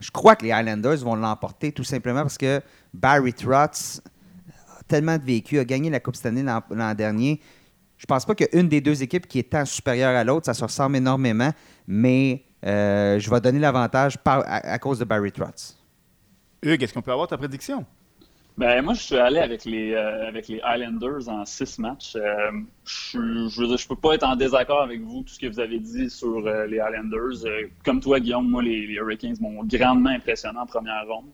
[0.00, 2.60] Je crois que les Islanders vont l'emporter tout simplement parce que
[2.92, 4.00] Barry Trotz
[4.78, 7.40] a tellement de vécu, a gagné la Coupe cette année l'an l'an dernier.
[8.04, 10.62] Je pense pas qu'une des deux équipes qui est tant supérieure à l'autre, ça se
[10.62, 11.50] ressemble énormément,
[11.88, 15.74] mais euh, je vais donner l'avantage à, à cause de Barry Trotz.
[16.62, 17.86] Hugues, est-ce qu'on peut avoir ta prédiction?
[18.58, 22.14] Ben, moi, je suis allé avec les, euh, avec les Islanders en six matchs.
[22.16, 22.52] Euh,
[22.84, 26.10] je, je peux pas être en désaccord avec vous, tout ce que vous avez dit
[26.10, 27.46] sur euh, les Islanders.
[27.46, 31.30] Euh, comme toi, Guillaume, moi, les, les Hurricanes m'ont grandement impressionné en première ronde.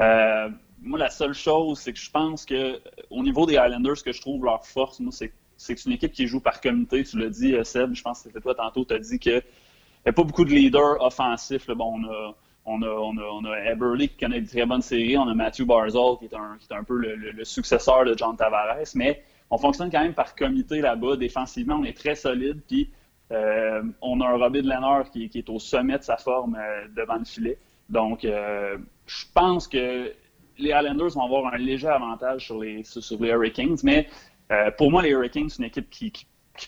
[0.00, 0.48] Euh,
[0.82, 2.80] moi, la seule chose, c'est que je pense que
[3.10, 6.12] au niveau des Islanders, ce que je trouve leur force, moi, c'est c'est une équipe
[6.12, 7.04] qui joue par comité.
[7.04, 9.32] Tu l'as dit, euh, Seb, je pense que c'était toi tantôt, tu as dit qu'il
[9.34, 11.68] n'y a pas beaucoup de leaders offensifs.
[11.68, 12.34] Bon, on a,
[12.66, 15.16] on a, on a, on a Eberle qui connaît une très bonne série.
[15.18, 18.16] On a Matthew Barzal qui est un, qui est un peu le, le- successeur de
[18.16, 18.78] John Tavares.
[18.94, 21.16] Mais on fonctionne quand même par comité là-bas.
[21.16, 22.62] Défensivement, on est très solide.
[22.66, 22.90] Puis
[23.32, 26.86] euh, on a un Robin Leonard qui, qui est au sommet de sa forme euh,
[26.96, 27.58] devant le filet.
[27.90, 30.10] Donc, je pense que
[30.56, 33.76] les Islanders vont avoir un léger avantage sur les, sur les Hurricanes.
[33.82, 34.08] Mais
[34.52, 36.12] euh, pour moi, les Hurricanes, c'est une équipe qui,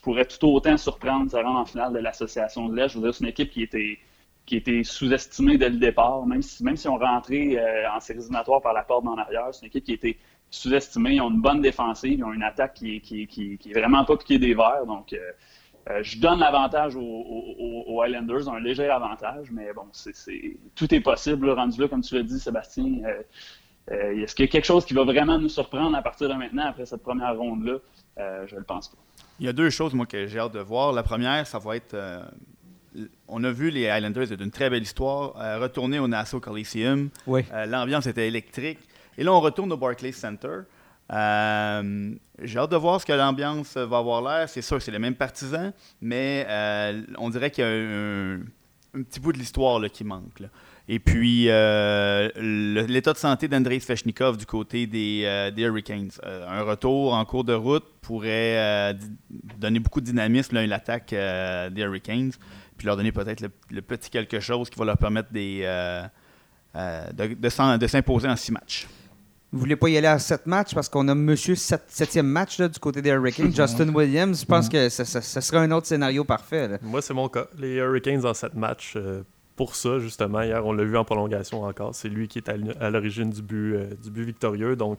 [0.02, 2.88] pourrait tout autant surprendre, se rendre en finale de l'association de l'Est.
[2.88, 3.98] Je veux dire, c'est une équipe qui était
[4.46, 8.62] qui sous-estimée dès le départ, même si, même si on rentrait euh, en séries éliminatoires
[8.62, 9.48] par la porte en arrière.
[9.52, 10.18] C'est une équipe qui était
[10.50, 11.14] sous-estimée.
[11.16, 14.04] Ils ont une bonne défensive, ils ont une attaque qui, qui, qui, qui est vraiment
[14.04, 14.86] pas piquée des verres.
[14.86, 20.12] Donc, euh, je donne l'avantage aux, aux- Highlanders, un léger avantage, mais bon, c'est,
[20.74, 21.50] tout est possible.
[21.50, 22.84] rendu là, comme tu l'as dit, Sébastien.
[23.92, 26.34] Euh, est-ce qu'il y a quelque chose qui va vraiment nous surprendre à partir de
[26.34, 27.76] maintenant, après cette première ronde-là?
[28.18, 28.96] Euh, je ne le pense pas.
[29.38, 30.92] Il y a deux choses, moi, que j'ai hâte de voir.
[30.92, 31.94] La première, ça va être.
[31.94, 32.22] euh,
[33.28, 35.36] on a vu les Highlanders, c'est une très belle histoire.
[35.40, 37.10] euh, retourner au Nassau Coliseum.
[37.26, 37.44] Oui.
[37.52, 38.78] Euh, L'ambiance était électrique.
[39.18, 40.60] Et là, on retourne au Barclays Center.
[41.12, 44.48] Euh, J'ai hâte de voir ce que l'ambiance va avoir l'air.
[44.48, 48.36] C'est sûr, c'est les mêmes partisans, mais euh, on dirait qu'il y a un,
[48.94, 50.40] un petit bout de l'histoire là, qui manque.
[50.40, 50.48] là.
[50.88, 56.10] Et puis, euh, l'état de santé d'Andrei Svechnikov du côté des, euh, des Hurricanes.
[56.24, 58.92] Euh, un retour en cours de route pourrait euh,
[59.58, 62.30] donner beaucoup de dynamisme à l'attaque euh, des Hurricanes,
[62.76, 66.02] puis leur donner peut-être le, le petit quelque chose qui va leur permettre des, euh,
[66.76, 68.86] euh, de, de s'en- de s'imposer en six matchs.
[69.52, 72.58] Vous voulez pas y aller à sept matchs parce qu'on a monsieur sept- septième match
[72.60, 74.40] là, du côté des Hurricanes, Justin Williams.
[74.40, 76.68] Je pense que ça, ça- ça serait un autre scénario parfait.
[76.68, 76.78] là.
[76.82, 77.46] Moi, c'est mon cas.
[77.58, 78.96] Les Hurricanes en 7 matchs.
[79.56, 81.94] Pour ça, justement, hier, on l'a vu en prolongation encore.
[81.94, 84.76] C'est lui qui est à l'origine du but, euh, victorieux.
[84.76, 84.98] Donc,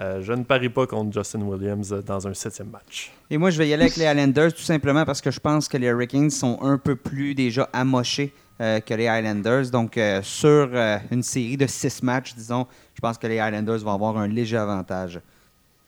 [0.00, 3.12] euh, je ne parie pas contre Justin Williams euh, dans un septième match.
[3.30, 5.68] Et moi, je vais y aller avec les Highlanders tout simplement parce que je pense
[5.68, 9.70] que les Hurricanes sont un peu plus déjà amochés que les Highlanders.
[9.70, 10.70] Donc, sur
[11.10, 14.56] une série de six matchs, disons, je pense que les Highlanders vont avoir un léger
[14.56, 15.20] avantage.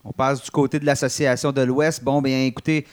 [0.05, 2.05] On passe du côté de l'association de l'Ouest.
[2.05, 2.87] Bon, bien, écoutez,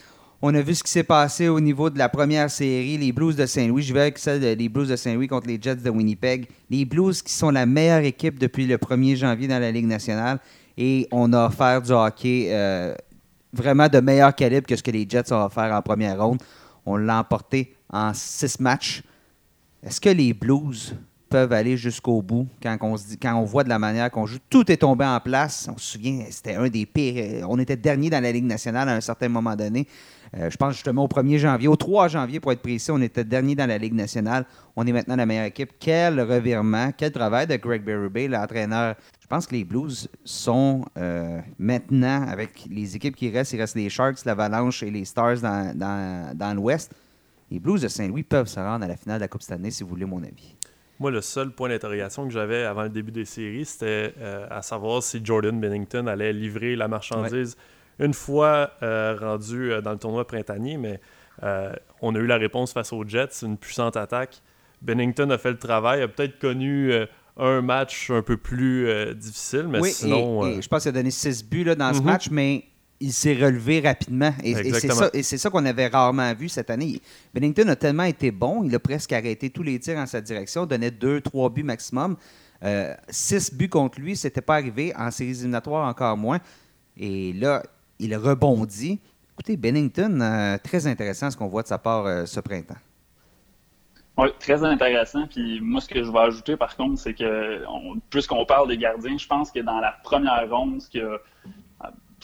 [0.47, 3.35] on a vu ce qui s'est passé au niveau de la première série, les Blues
[3.35, 3.81] de Saint-Louis.
[3.81, 6.47] Je vais avec celle des Blues de Saint-Louis contre les Jets de Winnipeg.
[6.69, 10.37] Les Blues qui sont la meilleure équipe depuis le 1er janvier dans la Ligue nationale.
[10.77, 12.93] Et on a offert du hockey euh,
[13.53, 16.37] vraiment de meilleur calibre que ce que les Jets ont offert en première ronde.
[16.85, 19.01] On l'a emporté en six matchs.
[19.81, 20.95] Est-ce que les Blues
[21.27, 24.37] peuvent aller jusqu'au bout quand on, se quand on voit de la manière qu'on joue?
[24.47, 25.67] Tout est tombé en place.
[25.73, 27.49] On se souvient, c'était un des pires.
[27.49, 29.87] On était dernier dans la Ligue nationale à un certain moment donné.
[30.37, 33.23] Euh, je pense justement au 1er janvier, au 3 janvier pour être précis, on était
[33.23, 34.45] dernier dans la Ligue nationale.
[34.75, 35.73] On est maintenant la meilleure équipe.
[35.79, 38.95] Quel revirement, quel travail de Greg Berube, l'entraîneur.
[39.21, 43.75] Je pense que les Blues sont euh, maintenant, avec les équipes qui restent, il reste
[43.75, 46.93] les Sharks, l'Avalanche et les Stars dans, dans, dans l'Ouest.
[47.51, 49.71] Les Blues de Saint-Louis peuvent se rendre à la finale de la Coupe cette année,
[49.71, 50.55] si vous voulez mon avis.
[50.99, 54.61] Moi, le seul point d'interrogation que j'avais avant le début des séries, c'était euh, à
[54.61, 57.57] savoir si Jordan Bennington allait livrer la marchandise
[57.99, 60.99] une fois euh, rendu euh, dans le tournoi printanier, mais
[62.01, 64.41] on a eu la réponse face aux Jets, une puissante attaque.
[64.81, 66.93] Bennington a fait le travail, a peut-être connu
[67.35, 70.47] un match un peu plus difficile, mais sinon.
[70.47, 72.05] Et, je pense qu'il a donné six buts là, dans ce mhm.
[72.05, 72.63] match, mais
[73.01, 74.33] il s'est relevé rapidement.
[74.43, 77.01] Et, et c'est ça, qu'on avait rarement vu cette année.
[77.33, 80.65] Bennington a tellement été bon, il a presque arrêté tous les tirs en sa direction,
[80.65, 82.15] donnait deux, trois buts maximum.
[82.63, 84.93] Euh, six buts contre lui, c'était pas arrivé.
[84.95, 86.39] En séries éliminatoires, encore moins.
[86.97, 87.63] Et là,
[87.99, 88.99] il rebondit.
[89.33, 92.77] Écoutez, Bennington, euh, très intéressant ce qu'on voit de sa part euh, ce printemps.
[94.17, 95.27] Oui, très intéressant.
[95.27, 97.63] Puis moi, ce que je vais ajouter, par contre, c'est que,
[98.09, 101.19] puisqu'on parle des gardiens, je pense que dans la première ronde, ce qui a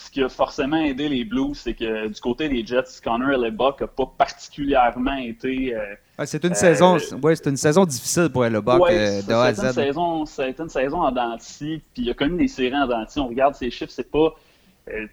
[0.02, 3.82] ce qui a forcément aidé les Blues, c'est que du côté des Jets, Connor Hellebuck
[3.82, 5.76] n'a pas particulièrement été.
[5.76, 9.74] Euh, c'est une, saison, ouais, une saison difficile pour Hellebuck de A à Z.
[9.74, 12.88] Saison, ça a été une saison en denti, puis il a connu des séries en
[12.88, 13.20] denti.
[13.20, 14.34] On regarde ses chiffres, c'est pas.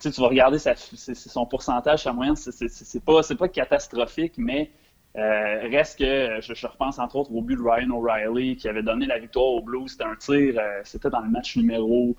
[0.01, 4.71] Tu vas regarder son pourcentage, sa moyenne, c'est pas, catastrophique, mais
[5.15, 9.19] reste que je, repense entre autres au but de Ryan O'Reilly qui avait donné la
[9.19, 9.91] victoire aux Blues.
[9.91, 12.17] C'était un tir, c'était dans le match numéro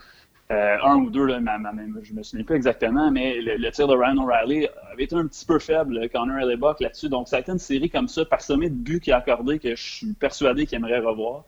[0.52, 1.39] euh, un ou deux, là,
[2.02, 5.45] je me souviens plus exactement, mais le, tir de Ryan O'Reilly avait été un petit
[5.45, 7.08] peu faible, Connor Hellebuck là-dessus.
[7.08, 9.76] Donc, ça a été une série comme ça, parsemée de buts qu'il a accordé que
[9.76, 11.43] je suis persuadé qu'il aimerait revoir.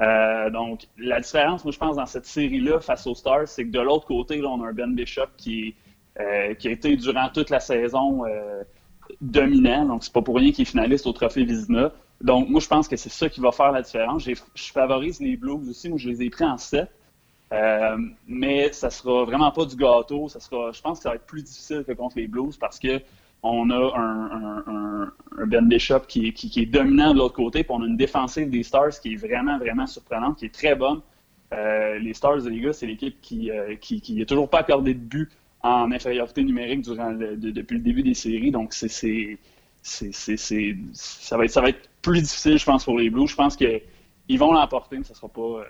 [0.00, 3.70] Euh, donc, la différence, moi, je pense, dans cette série-là, face aux Stars, c'est que
[3.70, 5.74] de l'autre côté, là, on a un Ben Bishop qui,
[6.20, 8.24] euh, a été durant toute la saison
[9.20, 9.86] dominant.
[9.86, 11.92] Donc, c'est pas pour rien qu'il est finaliste au Trophée Vizina.
[12.20, 14.24] Donc, moi, je pense que c'est ça qui va faire la différence.
[14.24, 15.88] Je favorise les Blues aussi.
[15.88, 16.88] Moi, je les ai pris en 7.
[17.50, 20.28] Euh, mais ça sera vraiment pas du gâteau.
[20.28, 22.78] Ça sera, je pense que ça va être plus difficile que contre les Blues parce
[22.78, 23.00] que
[23.42, 25.12] on a un,
[25.46, 29.00] Ben Bishop qui, est dominant de l'autre côté, puis on a une défensive des Stars
[29.00, 31.00] qui est vraiment, vraiment surprenante, qui est très bonne.
[31.52, 35.30] Euh, les Stars, les gars, c'est l'équipe qui, euh, qui, toujours pas accordé de but
[35.62, 38.50] en infériorité numérique depuis le début des séries.
[38.50, 39.38] Donc, c'est,
[39.82, 43.30] ça, va être, ça va être plus difficile, je pense, pour les Blues.
[43.30, 45.64] Je pense qu'ils vont l'emporter, mais ça sera pas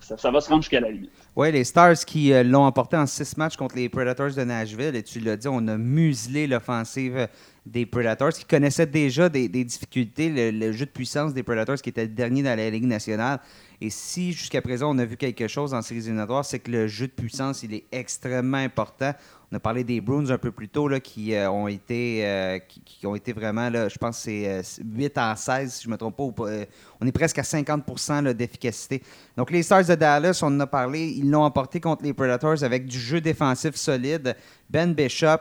[0.00, 1.10] ça, va se rendre jusqu'à la limite.
[1.36, 4.94] Oui, les Stars qui euh, l'ont emporté en six matchs contre les Predators de Nashville,
[4.94, 7.28] et tu l'as dit, on a muselé l'offensive
[7.64, 12.02] des Predators qui connaissaient déjà des, difficultés, le, jeu de puissance des Predators qui était
[12.02, 13.40] le dernier dans la Ligue nationale.
[13.80, 16.86] Et si jusqu'à présent on a vu quelque chose en séries éliminatoires, c'est que le
[16.88, 19.12] jeu de puissance, il est extrêmement important.
[19.50, 22.58] On a parlé des Bruins un peu plus tôt là, qui, euh, ont été, euh,
[22.58, 25.92] qui, ont été vraiment, là, je pense que c'est 8 en 16, si je ne
[25.92, 26.44] me trompe pas.
[26.44, 26.66] Euh,
[27.00, 29.02] on est presque à 50% d'efficacité.
[29.38, 32.62] Donc, les Stars de Dallas, on en a parlé, ils l'ont emporté contre les Predators
[32.62, 34.36] avec du jeu défensif solide.
[34.68, 35.38] Ben Bishop.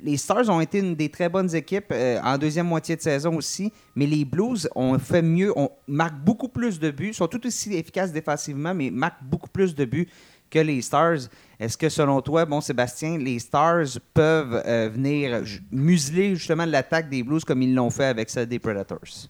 [0.00, 3.72] Les Stars ont été une des très bonnes équipes en deuxième moitié de saison aussi,
[3.96, 7.74] mais les Blues ont fait mieux, on marque beaucoup plus de buts, sont tout aussi
[7.74, 10.08] efficaces défensivement, mais marquent beaucoup plus de buts
[10.50, 11.28] que les Stars.
[11.60, 15.42] Est-ce que selon toi, bon Sébastien, les Stars peuvent euh, venir
[15.72, 19.28] museler justement l'attaque des Blues comme ils l'ont fait avec celle des Predators?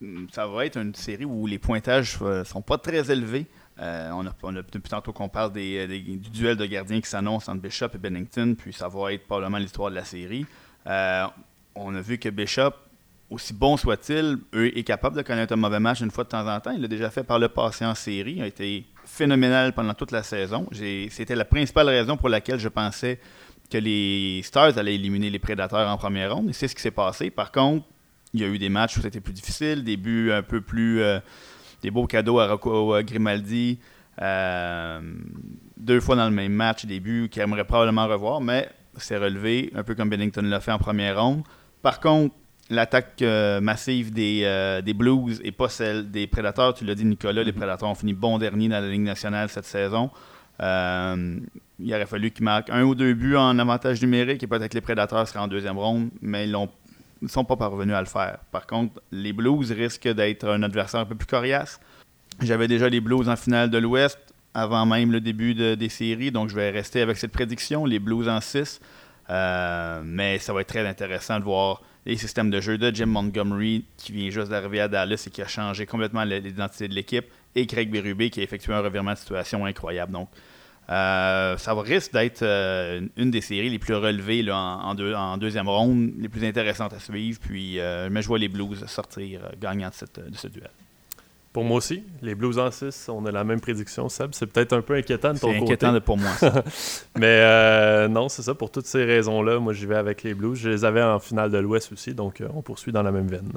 [0.00, 3.46] Hmm, ça va être une série où les pointages euh, sont pas très élevés.
[3.80, 7.88] Euh, on, a, depuis tantôt qu'on parle du duel de gardiens qui s'annonce entre Bishop
[7.94, 10.46] et Bennington, puis ça va être probablement l'histoire de la série.
[10.86, 12.72] on a vu que Bishop,
[13.30, 16.60] aussi bon soit-il, est capable de connaître un mauvais match une fois de temps en
[16.60, 16.72] temps.
[16.72, 18.34] Il l'a déjà fait par le passé en série.
[18.36, 20.68] Il a été phénoménal pendant toute la saison.
[21.10, 23.18] C'était la principale raison pour laquelle je pensais
[23.70, 26.50] que les Stars allaient éliminer les Prédateurs en première ronde.
[26.50, 27.30] Et c'est ce qui s'est passé.
[27.30, 27.84] Par contre,
[28.32, 31.00] il y a eu des matchs où c'était plus difficile, des buts un peu plus.
[31.00, 31.18] Euh,
[31.82, 33.78] des beaux cadeaux à Rocco Grimaldi.
[34.20, 35.00] Euh,
[35.76, 39.70] deux fois dans le même match, des buts qu'il aimerait probablement revoir, mais c'est relevé,
[39.74, 41.42] un peu comme Bennington l'a fait en première ronde.
[41.82, 42.34] Par contre,
[42.70, 46.74] l'attaque euh, massive des, euh, des, Blues et pas celle des Prédateurs.
[46.74, 47.58] Tu l'as dit, Nicolas, les mhm.
[47.58, 50.10] Prédateurs ont fini bon dernier dans la Ligue nationale cette saison.
[50.60, 51.38] Euh,
[51.78, 54.76] il aurait fallu qu'ils marquent un ou deux buts en avantage numérique et peut-être que
[54.76, 56.56] les Prédateurs seraient en deuxième ronde, mais ils
[57.22, 58.38] ne sont pas parvenus à le faire.
[58.50, 61.78] Par contre, les Blues risquent d'être un adversaire un peu plus coriace.
[62.40, 64.18] J'avais déjà les Blues en finale de l'Ouest
[64.54, 68.26] avant même le début des séries, donc je vais rester avec cette prédiction, les Blues
[68.26, 68.80] en 6.
[69.28, 73.84] mais ça va être très intéressant de voir les systèmes de jeu de Jim Montgomery,
[73.96, 77.66] qui vient juste d'arriver à Dallas et qui a changé complètement l'identité de l'équipe, et
[77.66, 80.12] Craig Berube, qui a effectué un revirement de situation incroyable.
[80.12, 80.28] Donc,
[80.88, 84.94] euh, ça risque d'être euh, une des séries les plus relevées en,
[85.36, 87.40] deuxième ronde, les plus intéressantes à suivre.
[87.40, 90.70] Puis, euh, mais je vois les Blues sortir gagnants de ce duel.
[91.56, 94.32] Pour moi aussi, les Blues en 6, on a la même prédiction, Seb.
[94.32, 95.56] C'est peut-être un peu inquiétant de ton côté.
[95.56, 96.32] C'est inquiétant pour moi.
[97.18, 98.54] Mais non, c'est ça.
[98.54, 100.58] Pour toutes ces raisons-là, moi, j'y vais avec les Blues.
[100.58, 103.50] Je les avais en finale de l'Ouest aussi, donc on poursuit dans la même veine.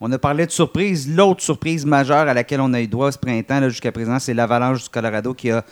[0.00, 1.14] On a parlé de surprise.
[1.14, 4.84] L'autre surprise majeure à laquelle on a eu droit ce printemps jusqu'à présent, c'est l'Avalanche
[4.84, 5.62] du Colorado qui a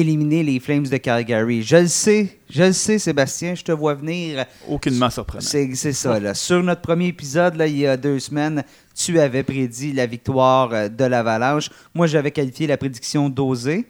[0.00, 1.62] éliminer les Flames de Calgary.
[1.62, 4.44] Je le sais, je le sais, Sébastien, je te vois venir.
[4.68, 5.40] Aucunement surprenant.
[5.42, 6.18] C'est ça.
[6.18, 6.34] Là.
[6.34, 10.72] Sur notre premier épisode, là, il y a deux semaines, tu avais prédit la victoire
[10.72, 11.70] euh, de l'Avalanche.
[11.94, 13.86] Moi, j'avais qualifié la prédiction dosée.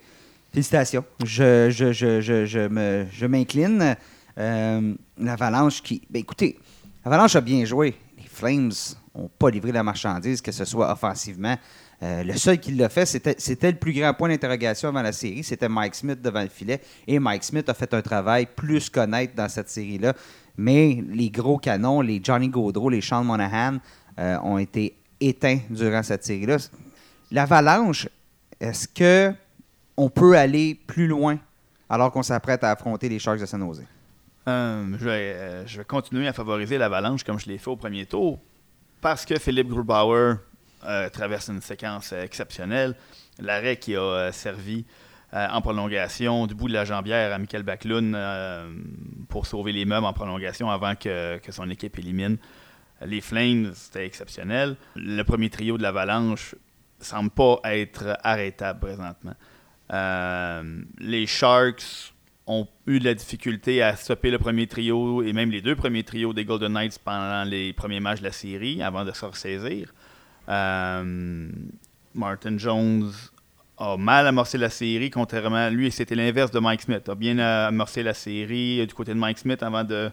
[0.51, 1.03] Félicitations.
[1.23, 3.95] Je, je, je, je, je m'incline.
[4.37, 6.01] Euh, L'Avalanche qui.
[6.09, 6.57] Ben, écoutez,
[7.03, 7.95] l'Avalanche a bien joué.
[8.17, 8.71] Les Flames
[9.15, 11.55] n'ont pas livré la marchandise, que ce soit offensivement
[12.05, 15.43] euh, le seul qui l'a fait, c'était le plus grand point d'interrogation avant la série.
[15.43, 16.79] C'était Mike Smith devant le filet.
[17.07, 20.13] Et Mike Smith a fait un travail plus qu'honnête dans cette série-là.
[20.57, 23.77] Mais les gros canons, les Johnny Gaudreau, les Sean Monahan,
[24.19, 26.57] euh, ont été éteints durant cette série-là.
[27.31, 28.07] L'avalanche,
[28.59, 29.33] est-ce que
[29.97, 31.39] on peut aller plus loin
[31.89, 33.83] alors qu'on s'apprête à affronter les Sharks de San Jose?
[34.47, 38.05] Euh, je, vais, je, vais, continuer à favoriser l'avalanche comme je l'ai fait au premier
[38.05, 38.37] tour
[39.01, 40.35] parce que Philippe Grubauer
[40.87, 42.95] euh, traverse une séquence exceptionnelle.
[43.39, 44.85] L'arrêt qui a euh, servi
[45.33, 48.15] euh, en prolongation du bout de la jambière à Michael Backlund
[49.27, 52.37] pour sauver les meubles en prolongation avant que, son équipe élimine
[53.05, 54.77] les Flames, c'était exceptionnel.
[54.95, 56.55] Le premier trio de l'Avalanche
[57.01, 59.35] semble pas être arrêtable présentement.
[60.99, 62.13] les Sharks
[62.47, 66.03] ont eu de la difficulté à stopper le premier trio et même les deux premiers
[66.03, 69.93] trios des Golden Knights pendant les premiers matchs de la série avant de se ressaisir.
[70.49, 71.49] Euh,
[72.13, 73.11] Martin Jones
[73.77, 77.09] a mal amorcé la série, contrairement à lui, c'était l'inverse de Mike Smith.
[77.09, 80.09] A bien amorcé la série du côté de Mike Smith avant de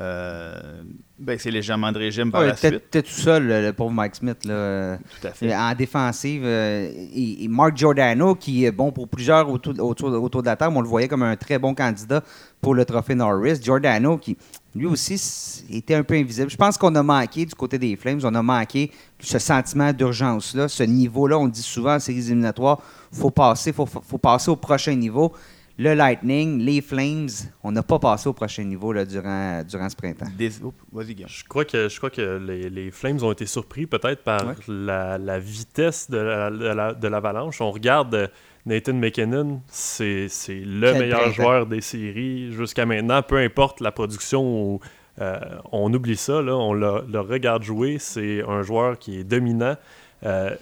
[0.00, 0.82] euh,
[1.16, 2.90] baisser légèrement de régime par la suite.
[2.90, 4.44] T'es tout seul, le, pauvre Mike Smith.
[4.44, 5.54] Là, tout à fait.
[5.54, 10.46] En défensive, euh, et, Mark Giordano, qui est bon pour plusieurs autour, autour, autour, de
[10.46, 12.24] la table, on le voyait comme un très bon candidat
[12.60, 13.60] pour le trophée Norris.
[13.62, 14.36] Giordano, qui
[14.74, 16.50] lui aussi était un peu invisible.
[16.50, 20.68] Je pense qu'on a manqué du côté des Flames, on a manqué ce sentiment d'urgence-là,
[20.68, 21.38] ce niveau-là.
[21.38, 22.80] On dit souvent en séries éliminatoires,
[23.12, 25.32] il faut passer, faut, faut passer au prochain niveau.
[25.76, 27.28] Le Lightning, les Flames,
[27.64, 30.26] on n'a pas passé au prochain niveau là, durant, durant ce printemps.
[30.38, 36.08] Je crois que, je crois que les, Flames ont été surpris peut-être par la, vitesse
[36.08, 37.58] de l'avalanche.
[37.58, 38.30] La, on regarde
[38.66, 44.80] Nathan McKinnon, c'est le meilleur joueur des séries jusqu'à maintenant, peu importe la production.
[45.20, 45.38] Euh,
[45.70, 49.76] on oublie ça, là, on le, regarde jouer, c'est un joueur qui est dominant.
[50.24, 50.54] Euh,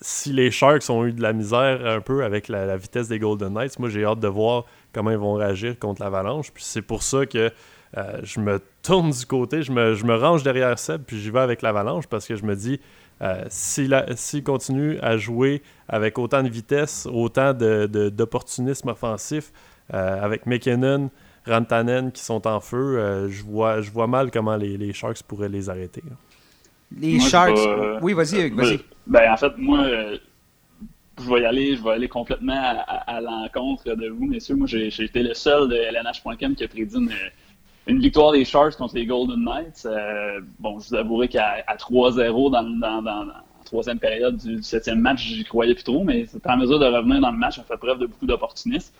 [0.00, 3.52] si les Sharks ont eu de la misère un peu avec la, vitesse des Golden
[3.52, 6.52] Knights, moi j'ai hâte de voir comment ils vont réagir contre l'Avalanche.
[6.52, 7.50] Puis c'est pour ça que
[7.96, 11.30] euh, je me tourne du côté, je me, je me range derrière Seb, puis j'y
[11.30, 12.80] vais avec l'Avalanche parce que je me dis,
[13.20, 19.52] euh, s'il continue à jouer avec autant de vitesse, autant d'opportunisme offensif,
[19.92, 21.10] euh, avec McKinnon,
[21.46, 25.48] Rantanen qui sont en feu, euh, je, vois, je vois mal comment les, Sharks pourraient
[25.48, 26.02] les arrêter.
[26.96, 27.58] Les Sharks.
[28.02, 28.80] oui, vas-y, vas-y.
[29.06, 29.86] Ben, en fait, moi,
[31.18, 34.56] je vais y aller, je vais aller complètement à, l'encontre de vous, messieurs.
[34.56, 37.10] Moi, j'ai été le seul de LNH.com qui a prédit une
[37.88, 39.86] une victoire des Sharks contre les Golden Knights.
[39.86, 45.42] Euh, bon, je vous avouerai qu'à 3-0 dans, la troisième période du, septième match, j'y
[45.44, 47.98] croyais plus trop, mais c'est en mesure de revenir dans le match, on fait preuve
[47.98, 48.92] de beaucoup d'opportunisme.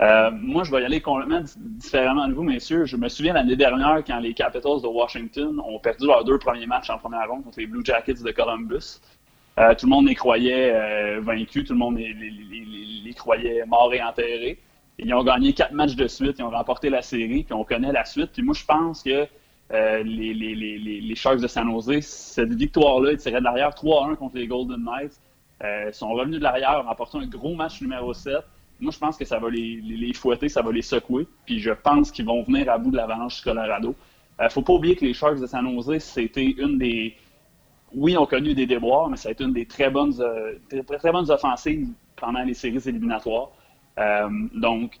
[0.00, 2.86] Euh, moi, je vais y aller complètement différemment de vous, messieurs.
[2.86, 6.66] Je me souviens l'année dernière quand les Capitals de Washington ont perdu leurs deux premiers
[6.66, 9.00] matchs en première ronde contre les Blue Jackets de Columbus.
[9.58, 14.58] Euh, tout le monde les croyait vaincus, tout le monde les croyait morts et enterrés.
[14.98, 17.92] Ils ont gagné quatre matchs de suite, ils ont remporté la série, puis on connaît
[17.92, 18.30] la suite.
[18.32, 19.26] Puis moi, je pense que
[19.72, 24.46] euh, les, Sharks de San Jose, cette victoire-là, ils tiraient de l'arrière 3-1 contre les
[24.46, 25.18] Golden Knights.
[25.64, 28.36] Euh, ils sont revenus de l'arrière en remportant un gros match numéro 7.
[28.80, 31.26] Moi, je pense que ça va les, fouetter, ça va les secouer.
[31.46, 33.94] Puis je pense qu'ils vont venir à bout de l'avalanche du Colorado.
[34.38, 37.16] ne euh, faut pas oublier que les Sharks de San Jose, c'était une des.
[37.94, 40.14] Oui, ont connu des déboires, mais ça a été une des très bonnes,
[40.68, 43.50] très, très bonnes offensives pendant les séries éliminatoires.
[43.98, 44.98] Euh, donc,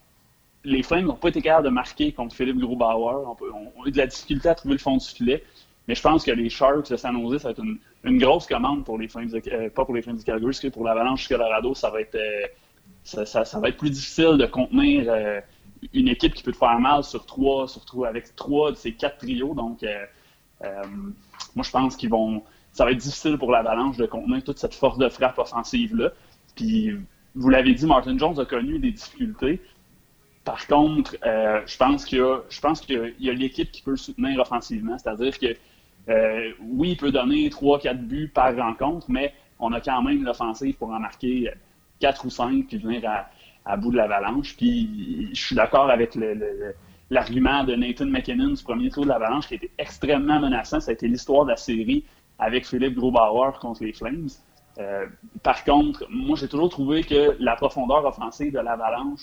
[0.64, 3.36] les Flames n'ont pas été capables de marquer contre Philippe Grubauer.
[3.40, 5.44] On, a eu de la difficulté à trouver le fond du filet.
[5.88, 7.62] Mais je pense que les Sharks de San Jose, ça va être
[8.04, 10.84] une, grosse commande pour les Flames, euh, pas pour les Flames du Calgary, que pour
[10.84, 15.12] l'Avalanche du Colorado, ça va être, euh, ça, va être plus difficile de contenir
[15.92, 19.18] une équipe qui peut te faire mal sur trois, surtout avec trois de ces quatre
[19.18, 19.54] trios.
[19.54, 19.84] Donc,
[20.60, 22.44] moi, je pense qu'ils vont.
[22.70, 26.10] Ça va être difficile pour l'Avalanche de contenir toute cette force de frappe offensive-là.
[26.54, 26.92] Puis,
[27.34, 29.60] vous l'avez dit, Martin Jones a connu des difficultés.
[30.44, 33.82] Par contre, euh, je pense qu'il y a, je pense qu'il y a, l'équipe qui
[33.82, 34.98] peut le soutenir offensivement.
[34.98, 35.54] C'est-à-dire que
[36.08, 40.76] euh, oui, il peut donner 3-4 buts par rencontre, mais on a quand même l'offensive
[40.76, 41.50] pour en marquer
[42.00, 43.02] 4 ou 5 puis venir
[43.64, 44.56] à, bout de l'avalanche.
[44.56, 46.18] Puis je suis d'accord avec
[47.08, 50.80] l'argument de Nathan McKinnon du premier tour de l'avalanche qui a été extrêmement menaçant.
[50.80, 52.04] Ça a été l'histoire de la série
[52.40, 54.28] avec Philippe Grobauer contre les Flames.
[54.78, 55.06] Euh,
[55.42, 59.22] par contre, moi, j'ai toujours trouvé que la profondeur offensive de l'Avalanche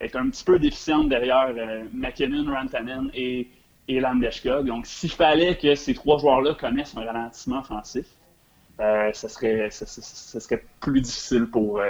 [0.00, 3.48] est un petit peu déficiente derrière euh, McKinnon, Rantanen et,
[3.88, 4.66] et Landeskog.
[4.66, 8.06] Donc, s'il fallait que ces trois joueurs-là connaissent un ralentissement offensif,
[8.80, 11.80] euh, ce, serait, serait plus difficile pour,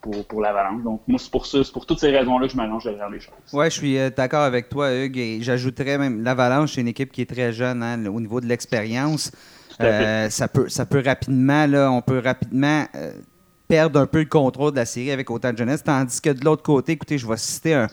[0.00, 0.82] pour, pour l'Avalanche.
[0.82, 3.20] Donc, moi, c'est pour ça, c'est pour toutes ces raisons-là que je m'allonge derrière les
[3.20, 3.34] choses.
[3.52, 5.18] Oui, je suis d'accord avec toi, Hugues.
[5.18, 8.46] Et j'ajouterais même l'Avalanche, c'est une équipe qui est très jeune hein, au niveau de
[8.46, 9.32] l'expérience.
[9.80, 13.12] Euh, ça, peut, ça peut rapidement, là, on peut rapidement euh,
[13.68, 15.82] perdre un peu le contrôle de la série avec autant de jeunesse.
[15.82, 17.88] Tandis que de l'autre côté, écoutez, je vais citer un,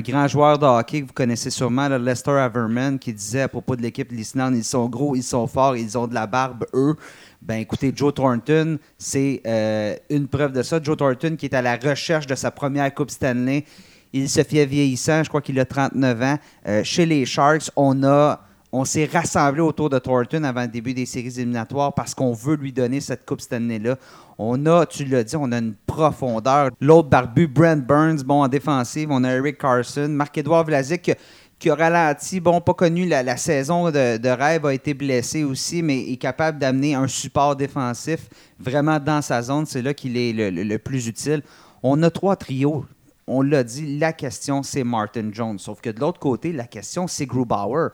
[0.00, 3.82] grand joueur de hockey que vous connaissez sûrement, Lester Averman, qui disait à propos de
[3.82, 6.96] l'équipe Lisnan, ils sont gros, ils sont forts, ils ont de la barbe, eux.
[7.42, 10.80] Ben écoutez, Joe Thornton, c'est euh, une preuve de ça.
[10.82, 13.66] Joe Thornton qui est à la recherche de sa première Coupe Stanley.
[14.14, 16.38] Il se fait vieillissant, je crois qu'il a 39 ans.
[16.84, 18.40] chez les Sharks, on a
[18.72, 22.56] on s'est rassemblé autour de Thornton avant le début des séries éliminatoires parce qu'on veut
[22.56, 23.96] lui donner cette Coupe cette année-là.
[24.38, 26.70] On a, tu l'as dit, on a une profondeur.
[26.80, 29.08] L'autre barbu, Brent Burns, bon, en défensive.
[29.10, 30.08] On a Eric Carson.
[30.08, 31.12] Marc-Édouard Vlasic,
[31.58, 36.10] qui a ralenti, bon, pas connu la, saison de, rêve, a été blessé aussi, mais
[36.10, 38.26] est capable d'amener un support défensif
[38.58, 39.66] vraiment dans sa zone.
[39.66, 41.42] C'est là qu'il est le, plus utile.
[41.82, 42.86] On a trois trios
[43.28, 45.58] on l'a dit, la question, c'est Martin Jones.
[45.58, 47.90] Sauf que de l'autre côté, la question, c'est Grubauer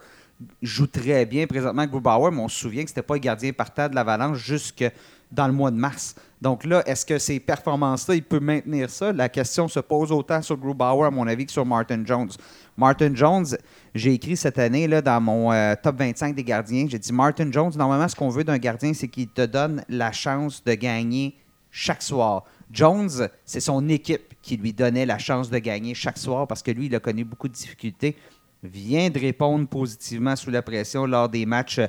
[0.63, 3.89] joue très bien présentement Grubauer, mais on se souvient que c'était pas le gardien partant
[3.89, 4.85] de l'Avalanche jusque
[5.31, 6.15] dans le mois de mars.
[6.41, 9.13] Donc là, est-ce que ces performances-là, il peut maintenir ça?
[9.13, 12.31] La question se pose autant sur Grubauer, à mon avis, que sur Martin Jones.
[12.77, 13.47] Martin Jones,
[13.95, 17.51] j'ai écrit cette année là, dans mon euh, top 25 des gardiens, j'ai dit Martin
[17.51, 21.35] Jones, normalement, ce qu'on veut d'un gardien, c'est qu'il te donne la chance de gagner
[21.71, 22.45] chaque soir.
[22.71, 26.71] Jones, c'est son équipe qui lui donnait la chance de gagner chaque soir parce que
[26.71, 28.17] lui, il a connu beaucoup de difficultés
[28.63, 31.81] vient de répondre positivement sous la pression lors des matchs,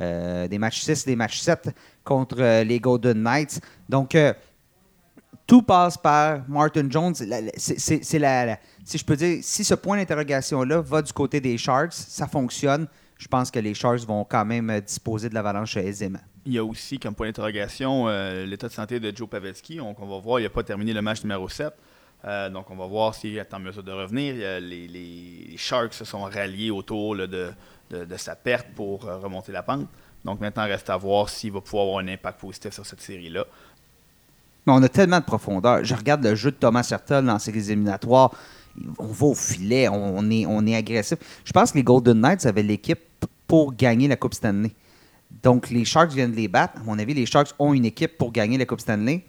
[0.00, 1.70] euh, des matchs 6, des matchs 7
[2.04, 3.60] contre euh, les Golden Knights.
[3.88, 4.32] Donc, euh,
[5.46, 7.14] tout passe par Martin Jones.
[7.14, 11.92] C'est la, si je peux dire, si ce point d'interrogation-là va du côté des Sharks,
[11.92, 12.88] ça fonctionne.
[13.16, 16.18] Je pense que les Sharks vont quand même disposer de l'avalanche aisément.
[16.44, 18.08] Il y a aussi comme point d'interrogation
[18.44, 19.76] l'état de santé de Joe Pavelski.
[19.76, 21.72] Donc, on va voir, il n'a pas terminé le match numéro 7.
[22.24, 24.34] Euh, donc, on va voir s'il est en mesure de revenir.
[24.60, 27.52] Les, Sharks se sont ralliés autour de,
[28.16, 29.86] sa perte pour euh, remonter la pente.
[30.24, 33.44] Donc, maintenant, reste à voir s'il va pouvoir avoir un impact positif sur cette série-là.
[34.66, 35.84] Mais on a tellement de profondeur.
[35.84, 38.32] Je regarde le jeu de Thomas Sertel dans ces éliminatoires.
[38.98, 41.18] On va au filet, on est, on est agressif.
[41.44, 42.98] Je pense que les Golden Knights avaient l'équipe
[43.46, 44.72] pour gagner la Coupe Stanley.
[45.42, 46.80] Donc, les Sharks viennent de les battre.
[46.80, 49.24] À mon avis, les Sharks ont une équipe pour gagner la Coupe Stanley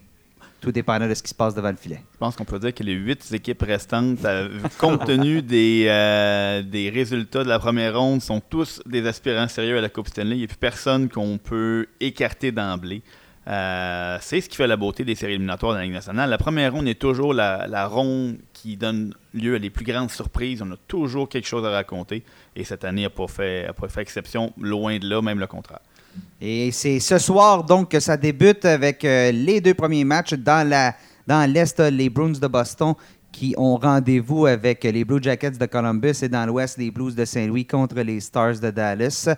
[0.60, 2.02] tout dépendant de ce qui se passe devant le filet.
[2.12, 4.48] Je pense qu'on peut dire que les huit équipes restantes, euh,
[4.78, 9.78] compte tenu des, euh, des résultats de la première ronde, sont tous des aspirants sérieux
[9.78, 10.36] à la Coupe Stanley.
[10.36, 13.02] Il n'y a plus personne qu'on peut écarter d'emblée.
[13.46, 16.28] Euh, c'est ce qui fait la beauté des séries éliminatoires de la Ligue nationale.
[16.28, 20.60] La première ronde est toujours la, ronde qui donne lieu à les plus grandes surprises.
[20.60, 22.24] On a toujours quelque chose à raconter.
[22.56, 25.80] Et cette année n'a pas fait exception, loin de là, même le contraire.
[26.40, 30.96] Et c'est ce soir donc que ça débute avec euh, les deux premiers matchs dans
[31.52, 32.94] l'Est, les Bruins de Boston
[33.32, 37.24] qui ont rendez-vous avec les Blue Jackets de Columbus et dans l'Ouest, les Blues de
[37.24, 39.28] Saint-Louis contre les Stars de Dallas.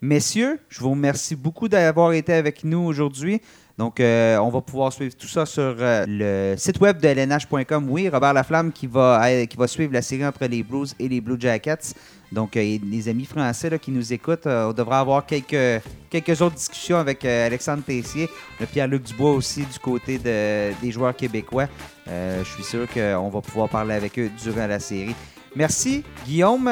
[0.00, 3.42] Messieurs, je vous remercie beaucoup d'avoir été avec nous aujourd'hui.
[3.80, 7.88] Donc, euh, on va pouvoir suivre tout ça sur euh, le site web de lnh.com.
[7.88, 11.08] Oui, Robert Laflamme qui va, euh, qui va suivre la série entre les Blues et
[11.08, 11.94] les Blue Jackets.
[12.30, 17.24] Donc, les amis français qui nous écoutent, on devra avoir quelques, quelques autres discussions avec
[17.24, 18.28] Alexandre Tessier,
[18.60, 21.66] le Pierre-Luc Dubois aussi du côté des joueurs québécois.
[22.06, 25.16] je suis sûr qu'on va pouvoir parler avec eux durant la série.
[25.56, 26.70] Merci, Guillaume.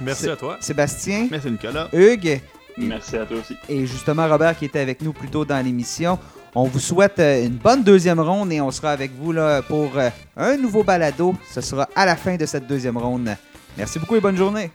[0.00, 0.58] Merci à toi.
[0.60, 1.26] Sébastien.
[1.30, 1.88] Merci, Nicolas.
[1.92, 2.40] Hugues.
[2.76, 3.56] Merci à toi aussi.
[3.68, 6.18] Et justement, Robert qui était avec nous plus tôt dans l'émission.
[6.54, 9.32] On vous souhaite euh, une bonne deuxième ronde et on sera avec vous
[9.68, 11.34] pour euh, un nouveau balado.
[11.52, 13.36] Ce sera à la fin de cette deuxième ronde.
[13.78, 14.70] Merci beaucoup et bonne journée.